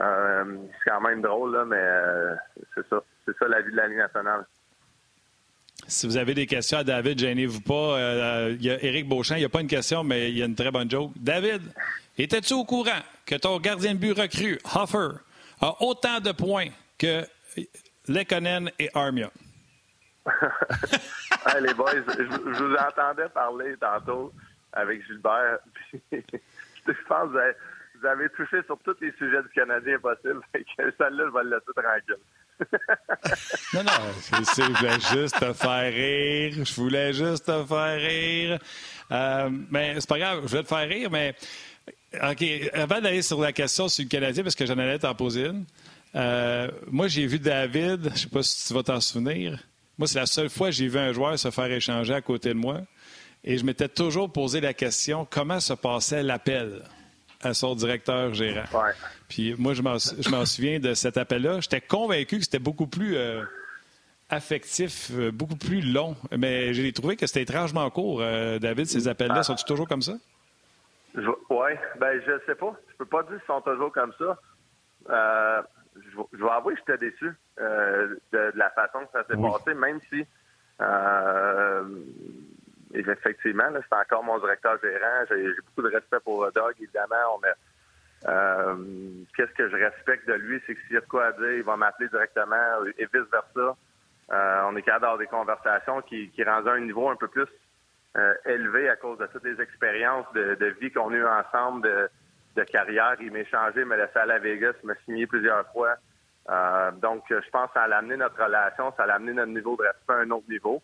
[0.00, 2.34] euh, c'est quand même drôle, là, mais euh,
[2.74, 3.02] c'est ça.
[3.24, 4.46] C'est ça la vie de la Ligue nationale.
[5.88, 8.48] Si vous avez des questions à David, gênez-vous pas.
[8.50, 10.46] Il y a Éric Beauchamp, il n'y a pas une question, mais il y a
[10.46, 11.12] une très bonne joke.
[11.16, 11.62] David,
[12.18, 15.18] étais-tu au courant que ton gardien de but recru, Hoffer,
[15.60, 16.68] a autant de points
[16.98, 17.24] que
[18.08, 19.30] Lekonen et Armia?
[21.60, 24.32] les boys, je, vous entendais parler tantôt
[24.72, 25.58] avec Gilbert.
[26.12, 27.54] je pense que
[28.00, 30.40] vous avez, touché sur tous les sujets du Canadien possible.
[30.76, 32.24] Celle-là, je vais le laisser tranquille.
[33.74, 33.92] non, non,
[34.32, 36.64] je voulais juste te faire rire.
[36.64, 38.58] Je voulais juste te faire rire.
[39.12, 41.34] Euh, mais c'est pas grave, je vais te faire rire, mais
[42.14, 45.46] OK, avant d'aller sur la question sur le Canadien, parce que j'en allais t'en poser
[45.46, 45.64] une,
[46.14, 49.62] euh, moi, j'ai vu David, je sais pas si tu vas t'en souvenir,
[49.98, 52.50] moi, c'est la seule fois que j'ai vu un joueur se faire échanger à côté
[52.50, 52.82] de moi.
[53.44, 56.82] Et je m'étais toujours posé la question comment se passait l'appel?
[57.42, 58.64] À son directeur gérant.
[59.28, 61.60] Puis moi, je m'en souviens de cet appel-là.
[61.60, 63.42] J'étais convaincu que c'était beaucoup plus euh,
[64.30, 66.16] affectif, euh, beaucoup plus long.
[66.36, 68.20] Mais j'ai trouvé que c'était étrangement court.
[68.20, 70.14] Euh, David, ces appels-là, sont-ils toujours comme ça?
[71.14, 72.74] Oui, ben je sais pas.
[72.90, 74.38] Je peux pas dire qu'ils sont toujours comme ça
[75.96, 80.26] je, vais avouer que j'étais déçu de, la façon que ça s'est passé, même si
[80.80, 81.84] euh,
[82.94, 85.24] effectivement, c'est encore mon directeur gérant.
[85.28, 87.40] J'ai beaucoup de respect pour Doug, évidemment.
[88.26, 88.74] Euh,
[89.36, 91.52] qu'est-ce que je respecte de lui, c'est que s'il y a de quoi à dire,
[91.52, 93.76] il va m'appeler directement et vice-versa.
[94.30, 97.46] on est capable d'avoir des conversations qui, qui rendent un niveau un peu plus
[98.46, 102.08] élevé à cause de toutes les expériences de, vie qu'on a eues ensemble, de,
[102.56, 103.16] de carrière.
[103.20, 105.96] Il m'a échangé, il m'a laissé à Vegas, il m'a signé plusieurs fois.
[106.48, 109.76] Euh, donc, je pense que ça a amené notre relation, ça a amené notre niveau
[109.76, 110.82] de respect à un autre niveau.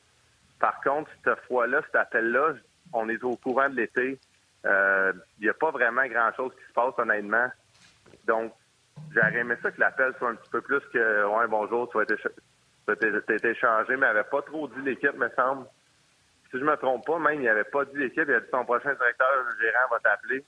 [0.62, 2.54] Par contre, cette fois-là, cet appel-là,
[2.92, 4.20] on est au courant de l'été.
[4.64, 7.48] Euh, il n'y a pas vraiment grand-chose qui se passe, honnêtement.
[8.28, 8.52] Donc,
[9.12, 12.04] j'aurais aimé ça que l'appel soit un petit peu plus que Ouais, bonjour, tu vas
[12.04, 15.66] être, échangé, mais il n'avait pas trop dit l'équipe, me semble.
[16.52, 18.64] Si je me trompe pas, même, il n'avait pas dit l'équipe, il a dit son
[18.64, 19.28] prochain directeur
[19.60, 20.44] gérant va t'appeler.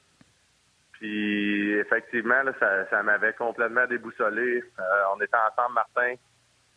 [0.92, 4.62] Puis effectivement, ça, m'avait complètement déboussolé.
[4.78, 4.82] Euh,
[5.16, 6.14] on était ensemble, Martin,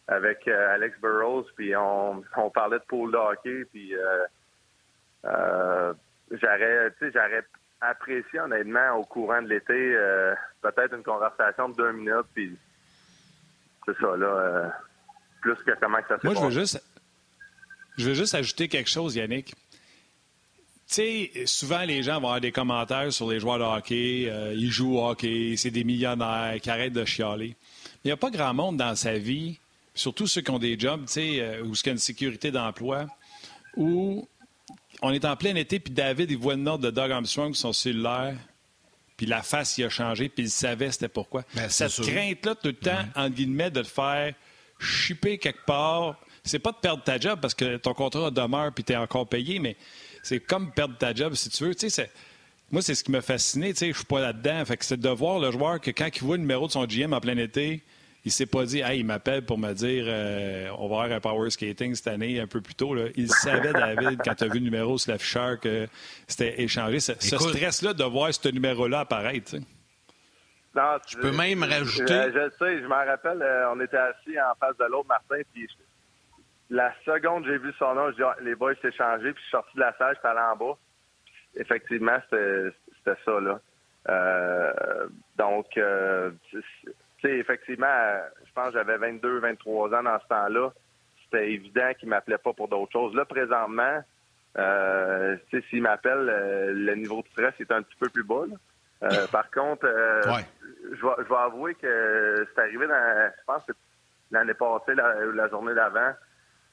[0.08, 5.94] avec euh, Alex Burrows, puis on, parlait de pool de hockey, puis euh,
[6.32, 7.44] j'aurais, j'aurais
[7.82, 9.96] apprécié honnêtement au courant de l'été
[10.62, 12.58] peut-être une conversation de deux minutes, puis
[13.86, 14.72] c'est ça là,
[15.42, 16.82] plus que comment que ça s'est Moi, je veux juste,
[17.98, 19.54] je veux juste ajouter quelque chose, Yannick.
[20.90, 24.30] Tu sais, souvent, les gens vont avoir des commentaires sur les joueurs de hockey.
[24.30, 27.58] Euh, ils jouent au hockey, c'est des millionnaires qui arrêtent de chialer.
[27.58, 29.60] Mais il n'y a pas grand monde dans sa vie,
[29.98, 33.08] surtout ceux qui ont des jobs, tu sais, euh, ou qui ont une sécurité d'emploi,
[33.76, 34.28] où
[35.02, 37.62] on est en plein été, puis David, il voit le nom de Doug Armstrong sur
[37.62, 38.36] son cellulaire,
[39.16, 41.44] puis la face, il a changé, puis il savait c'était pourquoi.
[41.56, 44.34] Ben, Cette crainte-là, tout le temps, en guillemets, de te faire
[44.80, 48.84] chipper quelque part, c'est pas de perdre ta job parce que ton contrat demeure puis
[48.84, 49.76] tu es encore payé, mais
[50.24, 51.76] c'est comme perdre ta job, si tu veux.
[52.72, 53.74] moi, c'est ce qui m'a fasciné.
[53.74, 54.64] Je suis pas là-dedans.
[54.66, 56.86] Fait que c'est de voir le joueur que quand il voit le numéro de son
[56.86, 57.82] GM en plein été,
[58.28, 61.22] il s'est pas dit, hey, il m'appelle pour me dire, euh, on va avoir un
[61.22, 62.94] power skating cette année, un peu plus tôt.
[63.16, 65.88] Il savait, David, quand tu as vu le numéro sur l'afficheur, que
[66.28, 67.00] c'était échangé.
[67.00, 69.56] Ce, stress-là de voir ce numéro-là apparaître.
[70.76, 72.24] Non, tu peux même rajouter.
[72.26, 75.42] Je, je sais, je m'en rappelle, euh, on était assis en face de l'autre, Martin,
[75.54, 75.68] puis
[76.70, 79.48] la seconde j'ai vu son nom, je dis, ah, les boys s'est changé, puis je
[79.48, 80.78] suis sorti de la salle, je suis allé en bas.
[81.56, 83.62] Effectivement, c'était ça, là.
[84.10, 85.08] Euh,
[85.38, 86.32] donc, euh,
[87.22, 87.88] sais, effectivement,
[88.46, 90.72] je pense que j'avais 22, 23 ans dans ce temps-là.
[91.24, 93.16] C'était évident qu'il m'appelait pas pour d'autres choses.
[93.16, 94.04] Là, présentement,
[94.58, 95.36] euh,
[95.70, 98.46] s'il m'appelle, euh, le niveau de stress est un petit peu plus bas.
[99.04, 103.74] Euh, par contre, je, vais, je vais avouer que c'est arrivé dans, je pense que
[104.32, 106.14] l'année passée, la journée d'avant,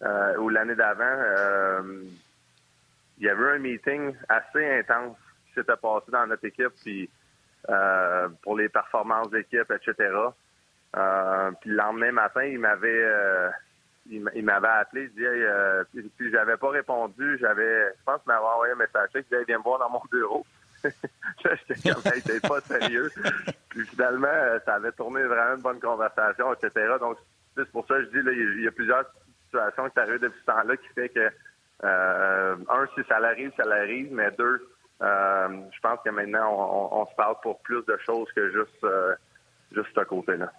[0.03, 2.03] euh, ou l'année d'avant, euh,
[3.19, 5.17] il y avait un meeting assez intense
[5.47, 7.09] qui s'était passé dans notre équipe, puis
[7.69, 9.95] euh, pour les performances d'équipe, etc.
[11.61, 13.05] puis le lendemain matin, il m'avait
[14.07, 18.73] il m'avait appelé, il dit puis, j'avais pas répondu, j'avais je pense qu'il m'avait envoyé
[18.75, 20.45] un message, il disait viens me voir dans mon bureau.
[20.85, 23.11] J'étais comme hey, pas sérieux.
[23.71, 24.29] puis finalement,
[24.67, 26.97] ça avait tourné vraiment une bonne conversation, etc.
[27.01, 27.17] Donc
[27.57, 29.07] c'est pour ça que je dis il y a plusieurs
[29.55, 31.31] situation qui arrive depuis ce temps-là qui fait que,
[31.85, 37.07] euh, un, si ça l'arrive, ça l'arrive, mais deux, euh, je pense que maintenant, on,
[37.07, 39.15] se parle pour plus de choses que juste, euh,
[39.73, 40.53] juste ce côté-là.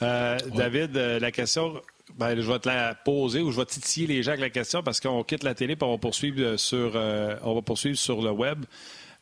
[0.00, 1.80] David, la question
[2.16, 4.82] Ben, je vais te la poser ou je vais titiller les gens avec la question
[4.82, 8.30] parce qu'on quitte la télé et on va poursuivre sur, on va poursuivre sur le
[8.30, 8.64] web.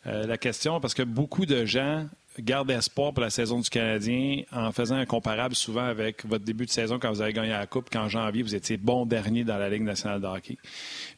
[0.04, 2.06] la question, parce que beaucoup de gens
[2.40, 6.66] garde espoir pour la saison du Canadien en faisant un comparable souvent avec votre début
[6.66, 9.56] de saison quand vous avez gagné la Coupe, qu'en janvier, vous étiez bon dernier dans
[9.56, 10.58] la Ligue nationale de hockey.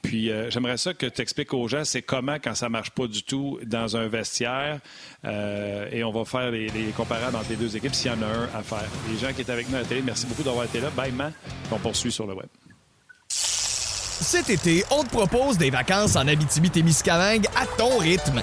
[0.03, 3.07] Puis euh, j'aimerais ça que tu expliques aux gens c'est comment quand ça marche pas
[3.07, 4.81] du tout dans un vestiaire
[5.25, 8.27] euh, et on va faire les, comparables entre les deux équipes s'il y en a
[8.27, 8.89] un à faire.
[9.11, 10.91] Les gens qui étaient avec nous à la télé, merci beaucoup d'avoir été là.
[10.91, 11.13] Bye.
[11.71, 12.47] On poursuit sur le web.
[13.29, 18.43] Cet été, on te propose des vacances en Abitibi-Témiscamingue à ton rythme.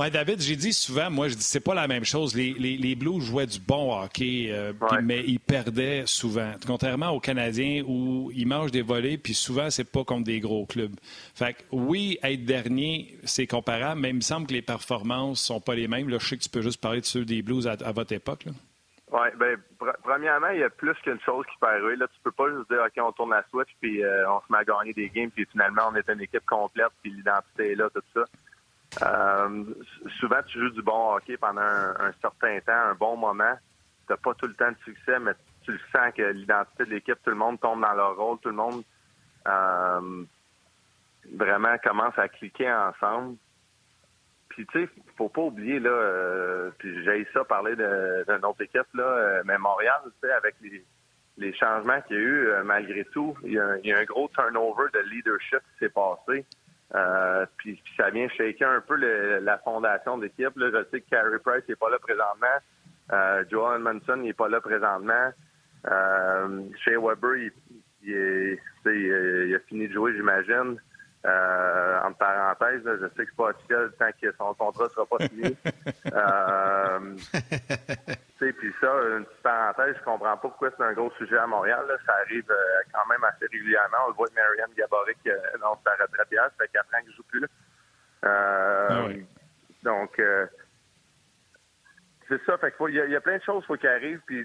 [0.00, 2.34] Oui, David, j'ai dit souvent, moi, je dis c'est pas la même chose.
[2.34, 4.72] Les, les, Blues jouaient du bon hockey, euh,
[5.02, 6.54] mais ils perdaient souvent.
[6.66, 10.64] Contrairement aux Canadiens où ils mangent des volets, puis souvent, c'est pas comme des gros
[10.64, 10.94] clubs.
[11.34, 15.60] Fait que, oui, être dernier, c'est comparable, mais il me semble que les performances sont
[15.60, 16.08] pas les mêmes.
[16.08, 18.46] Là, je sais que tu peux juste parler de ceux des Blues à, votre époque.
[19.12, 19.56] Oui, bien,
[20.02, 21.96] premièrement, il y a plus qu'une chose qui peut arriver.
[21.96, 24.50] Là, tu peux pas juste dire, OK, on tourne la switch, puis euh, on se
[24.50, 27.74] met à gagner des games, puis finalement, on est une équipe complète, puis l'identité est
[27.74, 28.24] là, tout ça.
[29.02, 29.64] Euh,
[30.18, 33.56] souvent, tu joues du bon hockey pendant un, certain temps, un bon moment.
[34.08, 35.32] Tu pas tout le temps de succès, mais
[35.64, 38.48] tu le sens que l'identité de l'équipe, tout le monde tombe dans leur rôle, tout
[38.48, 38.82] le monde
[39.46, 40.24] euh,
[41.32, 43.36] vraiment commence à cliquer ensemble.
[44.48, 48.92] Puis tu sais, faut pas oublier là, euh, puis j'ai ça parler d'une autre équipe
[48.94, 50.56] là, mais Montréal, tu sais, avec
[51.38, 54.04] les, changements qu'il y a eu, malgré tout, il y, a, il y, a, un
[54.04, 56.44] gros turnover de leadership qui s'est passé.
[56.94, 60.52] Euh, puis, ça vient shaker un peu la fondation d'équipe.
[60.56, 62.46] Je sais que Carey Price n'est pas là présentement.
[63.12, 65.30] Euh, Joel Manson n'est pas là présentement.
[65.90, 67.52] Euh, Shea Weber, il,
[68.02, 70.80] il, a fini de jouer, j'imagine.
[71.26, 75.18] Euh, entre parenthèses, je sais que c'est pas officiel tant que son contrat sera pas
[75.28, 75.54] fini.
[78.42, 81.46] euh, puis ça, une petite parenthèse, je comprends pas pourquoi c'est un gros sujet à
[81.46, 81.84] Montréal.
[82.06, 83.98] Ça arrive euh, quand même assez régulièrement.
[84.06, 87.02] On le voit de Marianne Gaborik euh, dans sa retraite hier, ça fait quatre ans
[87.02, 87.44] qu'il joue plus.
[88.24, 89.08] Euh, ah
[89.82, 90.46] donc, euh,
[92.28, 92.58] c'est ça.
[92.58, 94.20] Fait il y, a plein de choses faut qu'il arrive.
[94.26, 94.44] Puis,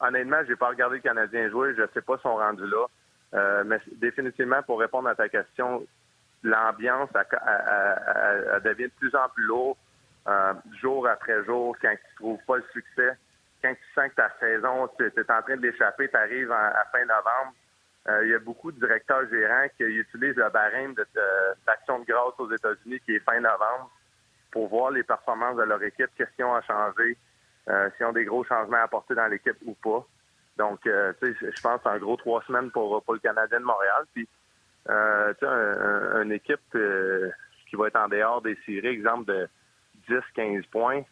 [0.00, 1.74] honnêtement, j'ai pas regardé le Canadien jouer.
[1.76, 2.86] Je sais pas son rendu là.
[3.34, 5.86] Euh, mais définitivement, pour répondre à ta question,
[6.42, 9.78] l'ambiance devient de plus en plus lourde
[10.28, 13.16] euh, jour après jour quand tu trouves pas le succès.
[13.62, 16.84] Quand tu sens que ta saison, tu es en train de l'échapper, tu arrives à
[16.90, 17.54] fin novembre.
[18.08, 22.34] Euh, il y a beaucoup de directeurs gérants qui utilisent le barème d'action de, grâce
[22.38, 23.90] aux États-Unis qui est fin novembre
[24.50, 27.16] pour voir les performances de leur équipe, qu'est-ce qu'ils ont à changer,
[27.96, 30.04] s'ils ont des gros changements à apporter dans l'équipe ou pas.
[30.58, 34.04] Donc, euh, tu sais, je pense un gros trois semaines pour, le Canadien de Montréal.
[34.12, 34.28] Puis,
[34.90, 37.30] euh, tu sais, une équipe euh,
[37.68, 39.48] qui va être en dehors des séries, exemple de
[40.36, 41.02] 10-15 points,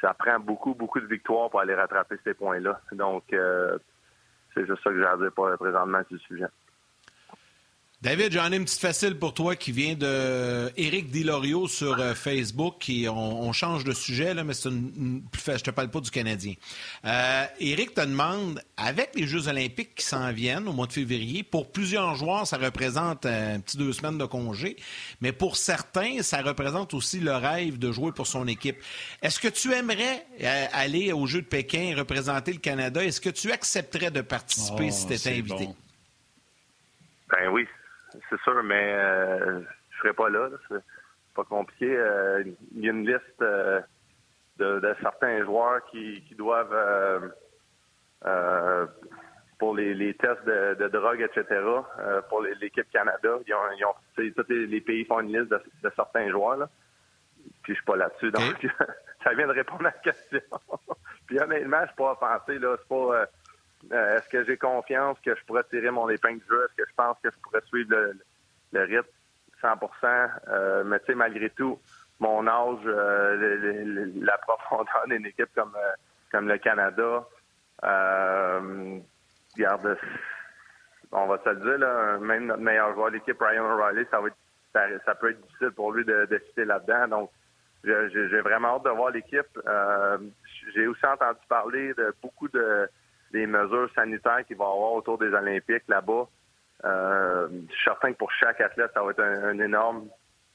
[0.00, 2.80] ça prend beaucoup, beaucoup de victoires pour aller rattraper ces points-là.
[2.92, 6.46] Donc, c'est juste ça que j'ai à dire présentement sur le sujet.
[8.02, 12.14] David, j'en ai une petite facile pour toi qui vient de Éric Dilorio sur euh,
[12.14, 12.76] Facebook.
[12.80, 16.10] Qui, on, change de sujet, là, mais c'est une, plus Je te parle pas du
[16.10, 16.54] Canadien.
[17.04, 21.42] Euh, Éric te demande, avec les Jeux olympiques qui s'en viennent au mois de février,
[21.42, 24.76] pour plusieurs joueurs, ça représente un petit deux semaines de congé,
[25.20, 28.78] mais pour certains, ça représente aussi le rêve de jouer pour son équipe.
[29.20, 33.04] Est-ce que tu aimerais euh, aller aux Jeux de Pékin et représenter le Canada?
[33.04, 35.68] Est-ce que tu accepterais de participer oh, si tu étais invité?
[37.30, 37.66] Ben oui,
[38.28, 40.48] c'est sûr, mais euh, je serai pas là.
[40.68, 40.82] C'est
[41.34, 41.96] pas compliqué.
[41.96, 42.44] Euh,
[42.74, 43.80] il y a une liste euh,
[44.58, 47.32] de, certains joueurs qui, doivent
[49.58, 51.62] pour les, tests de, drogue, etc.
[52.28, 53.38] pour l'équipe Canada.
[53.46, 56.56] Ils ont, tous les, pays font une liste de, certains joueurs.
[56.56, 56.68] Là.
[57.62, 58.30] Puis je suis pas là-dessus.
[58.30, 58.66] Donc
[59.24, 60.40] ça vient de répondre à la question.
[61.26, 62.58] Puis honnêtement, je suis pas offensé.
[62.58, 62.76] Là.
[62.78, 63.26] C'est pas
[63.92, 66.64] euh, est-ce que j'ai confiance que je pourrais tirer mon épingle du jeu?
[66.64, 67.94] Est-ce que je pense que je pourrais suivre
[68.72, 69.08] le, rythme
[69.60, 69.68] 100
[70.48, 71.78] euh, Mais tu sais, malgré tout,
[72.18, 75.76] mon âge, euh, la profondeur d'une équipe comme,
[76.30, 77.26] comme le Canada,
[79.56, 79.98] garde,
[81.12, 84.20] on va se le dire, là, même notre meilleur joueur d'équipe, Ryan O'Reilly, ça,
[85.04, 87.08] ça, peut être difficile pour lui de, de là-dedans.
[87.08, 87.30] Donc,
[87.82, 89.58] j'ai vraiment hâte de voir l'équipe.
[90.74, 92.88] j'ai aussi entendu parler de beaucoup de
[93.32, 96.26] des mesures sanitaires qu'il va y avoir autour des Olympiques là-bas.
[96.84, 100.08] je suis certain que pour chaque athlète, ça va être un, énorme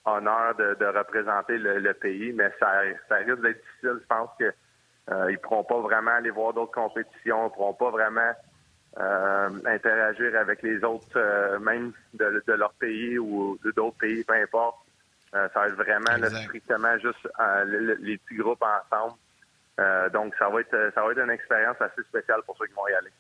[0.05, 3.99] honneur de, représenter le, pays, mais ça, ça risque d'être difficile.
[4.01, 4.53] Je pense que
[5.11, 8.31] euh, ils pourront pas vraiment aller voir d'autres compétitions, ils pourront pas vraiment
[8.97, 14.77] euh, interagir avec les autres, euh, même de, leur pays ou d'autres pays, peu importe.
[15.31, 17.27] ça va être vraiment strictement juste
[17.67, 19.15] les petits groupes ensemble.
[20.13, 22.87] Donc ça va être ça va être une expérience assez spéciale pour ceux qui vont
[22.87, 23.11] y aller.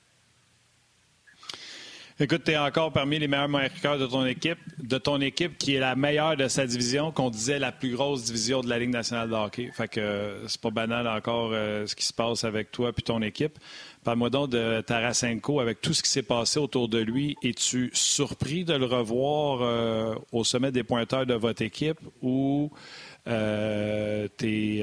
[2.17, 5.75] Écoute, tu es encore parmi les meilleurs marqueurs de ton équipe, de ton équipe qui
[5.75, 8.91] est la meilleure de sa division, qu'on disait la plus grosse division de la Ligue
[8.91, 9.69] nationale de hockey.
[9.73, 13.03] Fait que euh, c'est pas banal encore euh, ce qui se passe avec toi puis
[13.03, 13.59] ton équipe.
[14.05, 17.35] Parle-moi donc de Tarasenko avec tout ce qui s'est passé autour de lui.
[17.43, 22.71] Es-tu surpris de le revoir euh, au sommet des pointeurs de votre équipe ou
[23.25, 24.81] t'es,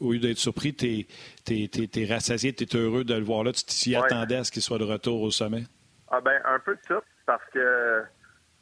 [0.00, 1.06] au lieu d'être surpris, tu
[1.48, 3.52] es, rassasié, tu es heureux de le voir là.
[3.52, 5.64] Tu t'y attendais à ce qu'il soit de retour au sommet?
[6.10, 8.02] Ah ben un peu de tout, parce que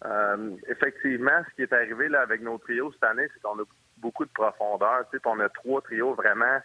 [0.05, 3.65] euh, effectivement, ce qui est arrivé là avec nos trios cette année, c'est qu'on a
[3.97, 5.05] beaucoup de profondeur.
[5.11, 6.59] Tu sais, on a trois trios vraiment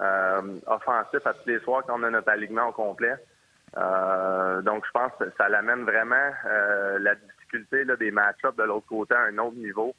[0.00, 3.14] euh, offensifs à tous les soirs quand on a notre alignement au complet.
[3.76, 6.30] Euh, donc, je pense que ça l'amène vraiment
[6.98, 9.94] la difficulté là, des match-ups de l'autre côté à un autre niveau.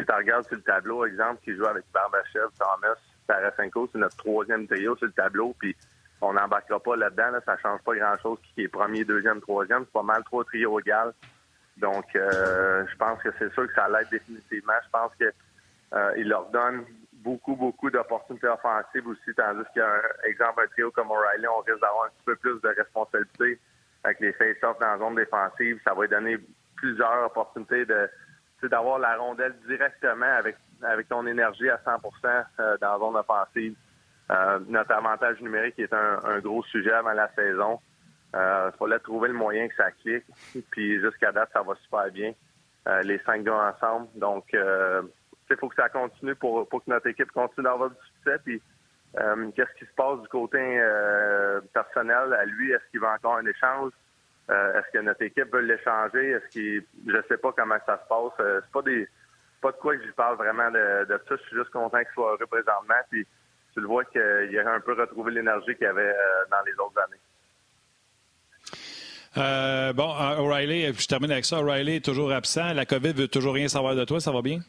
[0.00, 2.96] Si tu regardes sur le tableau, exemple, qui joue avec Barbachev, Thomas,
[3.26, 5.76] Tarasenko, c'est notre troisième trio sur le tableau, puis
[6.20, 7.30] on n'embarquera pas là-dedans.
[7.30, 9.84] Là, ça change pas grand-chose qui est premier, deuxième, troisième.
[9.84, 11.12] C'est pas mal trois trios égal.
[11.76, 14.74] Donc, euh, je pense que c'est sûr que ça l'aide définitivement.
[14.84, 15.32] Je pense que
[15.94, 21.10] euh, il leur donne beaucoup, beaucoup d'opportunités offensives aussi, tandis qu'un exemple, un trio comme
[21.10, 23.58] O'Reilly, on risque d'avoir un petit peu plus de responsabilité
[24.04, 25.80] avec les face-offs dans la zone défensive.
[25.84, 26.38] Ça va donner
[26.76, 28.08] plusieurs opportunités de
[28.68, 33.74] d'avoir la rondelle directement avec avec ton énergie à 100% euh, dans la zone offensive.
[34.30, 37.80] Euh, notre avantage numérique est un, gros sujet avant la saison.
[38.34, 40.24] Euh, il fallait trouver le moyen que ça clique.
[40.70, 42.32] Puis jusqu'à date, ça va super bien.
[43.02, 44.08] Les cinq gars ensemble.
[44.16, 48.38] Donc, il faut que ça continue pour, que notre équipe continue d'avoir du succès.
[48.44, 48.62] Puis,
[49.54, 50.58] qu'est-ce qui se passe du côté
[51.72, 52.72] personnel à lui?
[52.72, 53.92] Est-ce qu'il va encore un échange?
[54.50, 56.30] Est-ce que notre équipe veut l'échanger?
[56.30, 58.62] Est-ce qu'il, je sais pas comment ça se passe.
[58.64, 59.08] c'est pas des,
[59.60, 61.36] pas de quoi que je parle vraiment de, de ça.
[61.36, 62.94] Je suis juste content qu'il soit heureux présentement.
[63.10, 63.26] Puis,
[63.72, 66.98] tu le vois qu'il a un peu retrouvé l'énergie qu'il avait euh, dans les autres
[66.98, 67.20] années.
[69.36, 71.60] Euh, bon, euh, O'Reilly, je termine avec ça.
[71.60, 72.72] O'Reilly est toujours absent.
[72.72, 74.20] La COVID veut toujours rien savoir de toi.
[74.20, 74.60] Ça va bien?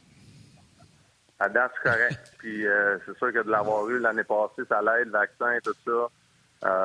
[1.39, 2.33] À date, c'est correct.
[2.37, 2.65] Puis
[3.05, 6.09] c'est sûr que de l'avoir eu l'année passée, ça l'aide, le vaccin tout ça.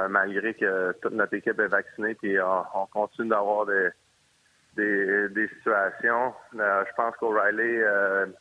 [0.08, 6.32] Malgré que toute notre équipe est vaccinée, puis on, continue d'avoir des, des, situations.
[6.52, 7.80] je pense qu'O'Reilly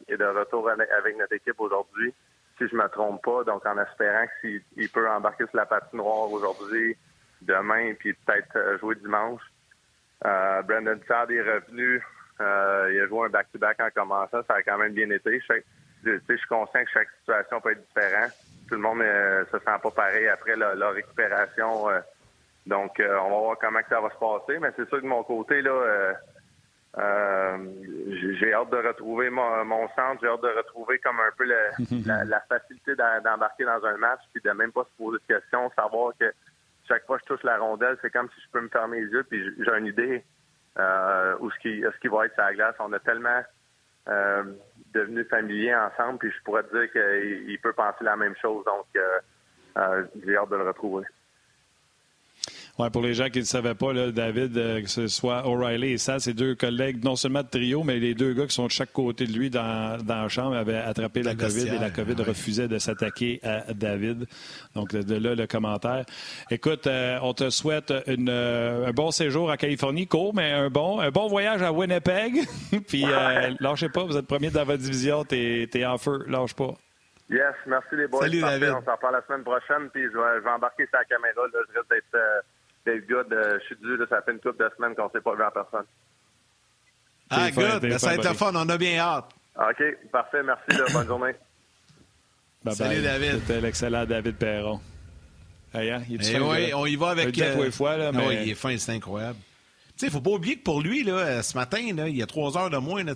[0.07, 2.13] est de retour avec notre équipe aujourd'hui
[2.57, 3.43] si je me trompe pas.
[3.43, 6.95] Donc, en espérant qu'il peut embarquer sur la patinoire aujourd'hui,
[7.41, 9.41] demain, puis peut-être euh, jouer dimanche.
[10.25, 12.01] Euh, Brandon Todd est revenu.
[12.41, 14.41] Euh, il a joué un back-to-back en commençant.
[14.47, 15.41] Ça a quand même bien été.
[16.03, 18.31] Je suis conscient que chaque situation peut être différente.
[18.67, 21.87] Tout le monde ne se sent pas pareil après leur, récupération.
[22.65, 24.59] donc, on va voir comment ça va se passer.
[24.59, 26.15] Mais c'est sûr que de mon côté, là,
[26.97, 27.57] euh,
[28.39, 31.43] j'ai hâte de retrouver mon, centre, j'ai hâte de retrouver comme un peu
[32.05, 36.13] la, facilité d'embarquer dans un match, puis de même pas se poser de questions, savoir
[36.17, 36.31] que
[36.87, 39.07] chaque fois que je touche la rondelle, c'est comme si je peux me fermer les
[39.07, 40.23] yeux, puis j'ai une idée
[40.77, 42.75] euh, où ce qui, ce qui va être sa glace.
[42.79, 43.41] On a tellement
[44.07, 44.43] euh,
[44.93, 48.85] devenu familier ensemble, puis je pourrais te dire qu'il peut penser la même chose, donc
[48.95, 51.05] euh, j'ai hâte de le retrouver.
[52.77, 55.93] Ouais, pour les gens qui ne savaient pas, là, David, euh, que ce soit O'Reilly
[55.93, 58.65] et ça, c'est deux collègues, non seulement de trio, mais les deux gars qui sont
[58.65, 61.89] de chaque côté de lui dans, dans la chambre avaient attrapé la, COVID et la
[61.89, 64.25] COVID refusait de s'attaquer à David.
[64.75, 66.03] Donc, de là, le commentaire.
[66.51, 70.69] Écoute, euh, on te souhaite une, euh, un bon séjour en Californie, court, mais un
[70.69, 72.41] bon, un bon voyage à Winnipeg.
[72.89, 73.05] Puis,
[73.61, 76.73] lâchez pas, vous êtes premier dans votre division, t'es es en feu, lâche pas.
[77.29, 78.19] Yes, merci les boys.
[78.19, 78.69] Salut, David.
[78.71, 81.41] On s'en parle la semaine prochaine, puis je vais, je vais embarquer sa caméra.
[81.53, 82.19] Là, je risque d'être
[82.85, 85.21] Dave Good, euh, je suis dû, ça fait une couple de semaines qu'on ne s'est
[85.21, 85.85] pas vu en personne.
[87.29, 87.81] Ah, good.
[87.81, 88.51] Ben, ça va être le fun.
[88.53, 89.25] On a bien hâte.
[89.57, 90.43] OK, parfait.
[90.43, 90.93] Merci.
[90.93, 91.33] bonne journée.
[92.71, 93.39] Salut, David.
[93.39, 94.79] C'était l'excellent David Perron.
[95.73, 97.37] Hey, hein, il est eh on y va avec.
[97.37, 97.71] Euh...
[97.71, 98.43] fois, là, ah mais...
[98.43, 99.37] il est fin, c'est incroyable.
[99.97, 102.25] Tu sais, faut pas oublier que pour lui, là, ce matin, là, il y a
[102.25, 103.13] trois heures de moins, là,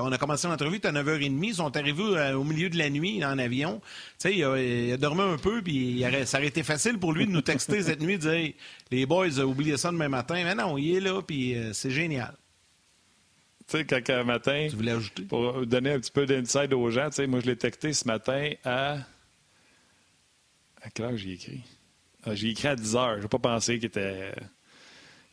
[0.00, 3.24] on a commencé l'entrevue à 9h30, ils sont arrivés euh, au milieu de la nuit
[3.24, 3.80] en avion.
[4.20, 7.40] Tu il, a, dormi un peu, puis ça aurait été facile pour lui de nous
[7.40, 8.52] texter cette nuit, de dire
[8.92, 10.40] les boys, oubliez ça demain matin.
[10.44, 12.32] Mais non, il est là, puis euh, c'est génial.
[13.66, 15.22] Tu sais, quand un matin, tu voulais ajouter?
[15.22, 18.06] pour donner un petit peu d'inside aux gens, tu sais, moi, je l'ai texté ce
[18.06, 18.98] matin à.
[20.80, 21.62] À quelle heure j'ai écrit?
[22.24, 23.16] Ah, j'ai écrit à 10 heures.
[23.16, 24.32] Je n'ai pas pensé qu'il était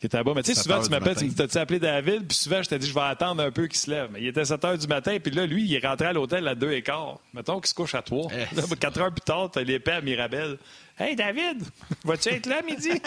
[0.00, 0.32] qui était là-bas.
[0.34, 2.78] Mais tu sais, 7 souvent, tu m'appelles, tu t'as-tu appelé David, puis souvent, je t'ai
[2.78, 4.08] dit, je vais attendre un peu qu'il se lève.
[4.12, 6.46] Mais il était 7 heures du matin, puis là, lui, il est rentré à l'hôtel
[6.46, 7.18] à 2 et quart.
[7.34, 8.30] Mettons qu'il se couche à 3.
[8.32, 8.76] Eh.
[8.76, 10.58] 4 heures plus tard, t'as l'épée à Mirabel.
[10.98, 11.62] Hey, David,
[12.04, 12.90] vas-tu être là midi?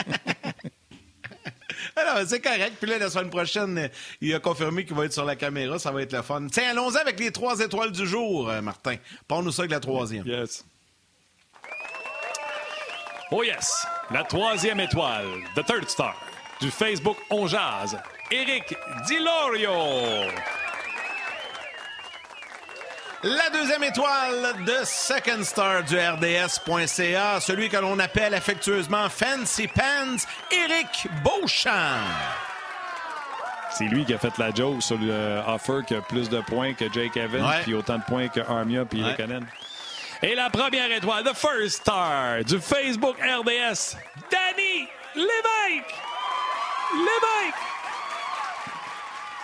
[1.95, 2.73] Alors, c'est correct.
[2.79, 3.89] Puis là, la semaine prochaine,
[4.21, 5.79] il a confirmé qu'il va être sur la caméra.
[5.79, 6.47] Ça va être le fun.
[6.51, 8.95] Tiens, allons-y avec les trois étoiles du jour, euh, Martin.
[9.27, 10.25] Parle-nous ça avec la troisième.
[10.25, 10.63] Yes.
[13.33, 13.87] Oh yes!
[14.11, 15.25] La troisième étoile,
[15.55, 16.17] The Third Star,
[16.61, 17.97] du Facebook On Jazz,
[18.29, 18.75] Eric
[19.07, 19.73] Dilorio.
[23.23, 30.25] La deuxième étoile de Second Star du RDS.ca, celui que l'on appelle affectueusement Fancy Pants,
[30.51, 32.01] Eric Beauchamp.
[33.71, 36.73] C'est lui qui a fait la joke sur le offer qui a plus de points
[36.73, 37.61] que Jake Evans, Ouais.
[37.63, 39.11] puis autant de points que Armia puis Ouais.
[39.11, 39.45] Lekanen.
[40.23, 43.95] Et la première étoile, The First Star, du Facebook RDS,
[44.31, 45.95] Danny Lévesque.
[46.93, 47.55] Lévesque.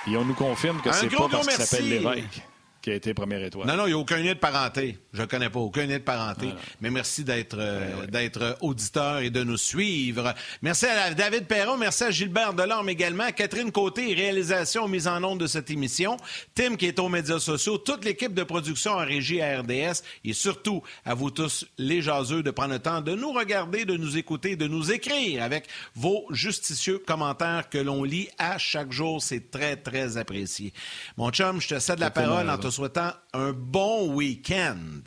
[0.08, 1.90] Et on nous confirme que c'est pas parce qu'il s'appelle.
[1.90, 2.42] Lévesque
[2.88, 3.68] qui a été première étoile.
[3.68, 4.98] Non, non, il n'y a aucun lien de parenté.
[5.12, 6.48] Je ne connais pas, aucun lien de parenté.
[6.80, 10.34] Mais merci d'être euh, d'être euh, auditeur et de nous suivre.
[10.62, 15.22] Merci à David Perron, merci à Gilbert Delorme également, à Catherine Côté, réalisation mise en
[15.22, 16.16] onde de cette émission,
[16.56, 20.32] Tim qui est aux médias sociaux, toute l'équipe de production en régie à RDS et
[20.32, 24.18] surtout à vous tous les jaseux de prendre le temps de nous regarder, de nous
[24.18, 29.22] écouter, de nous écrire avec vos justicieux commentaires que l'on lit à chaque jour.
[29.22, 30.72] C'est très, très apprécié.
[31.18, 35.02] Mon chum, je te cède la parole en te souhaitant un bon week-end.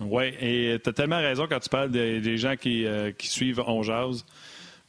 [0.00, 3.28] Oui, et tu as tellement raison quand tu parles des, des gens qui, euh, qui
[3.28, 4.24] suivent On Jase.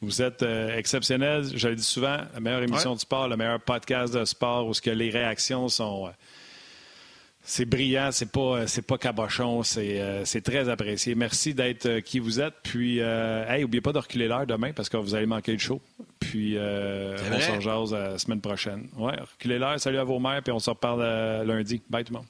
[0.02, 1.44] Vous êtes euh, exceptionnels.
[1.56, 2.96] Je le dis souvent, la meilleure émission Ouais.
[2.96, 6.08] de sport, le meilleur podcast de sport où ce que les réactions sont.
[6.08, 6.10] euh,
[7.46, 11.14] c'est brillant, c'est pas, euh, c'est pas cabochon, c'est, euh, c'est très apprécié.
[11.14, 12.54] Merci d'être euh, qui vous êtes.
[12.62, 15.58] Puis, euh, hey, oubliez pas de reculer l'heure demain parce que vous allez manquer le
[15.58, 15.80] show.
[16.18, 18.88] Puis, euh, on s'en jase la semaine prochaine.
[18.96, 19.78] Ouais, reculez l'heure.
[19.78, 21.02] Salut à vos mères, puis on se reparle
[21.46, 21.80] lundi.
[21.88, 22.26] Bye tout le monde.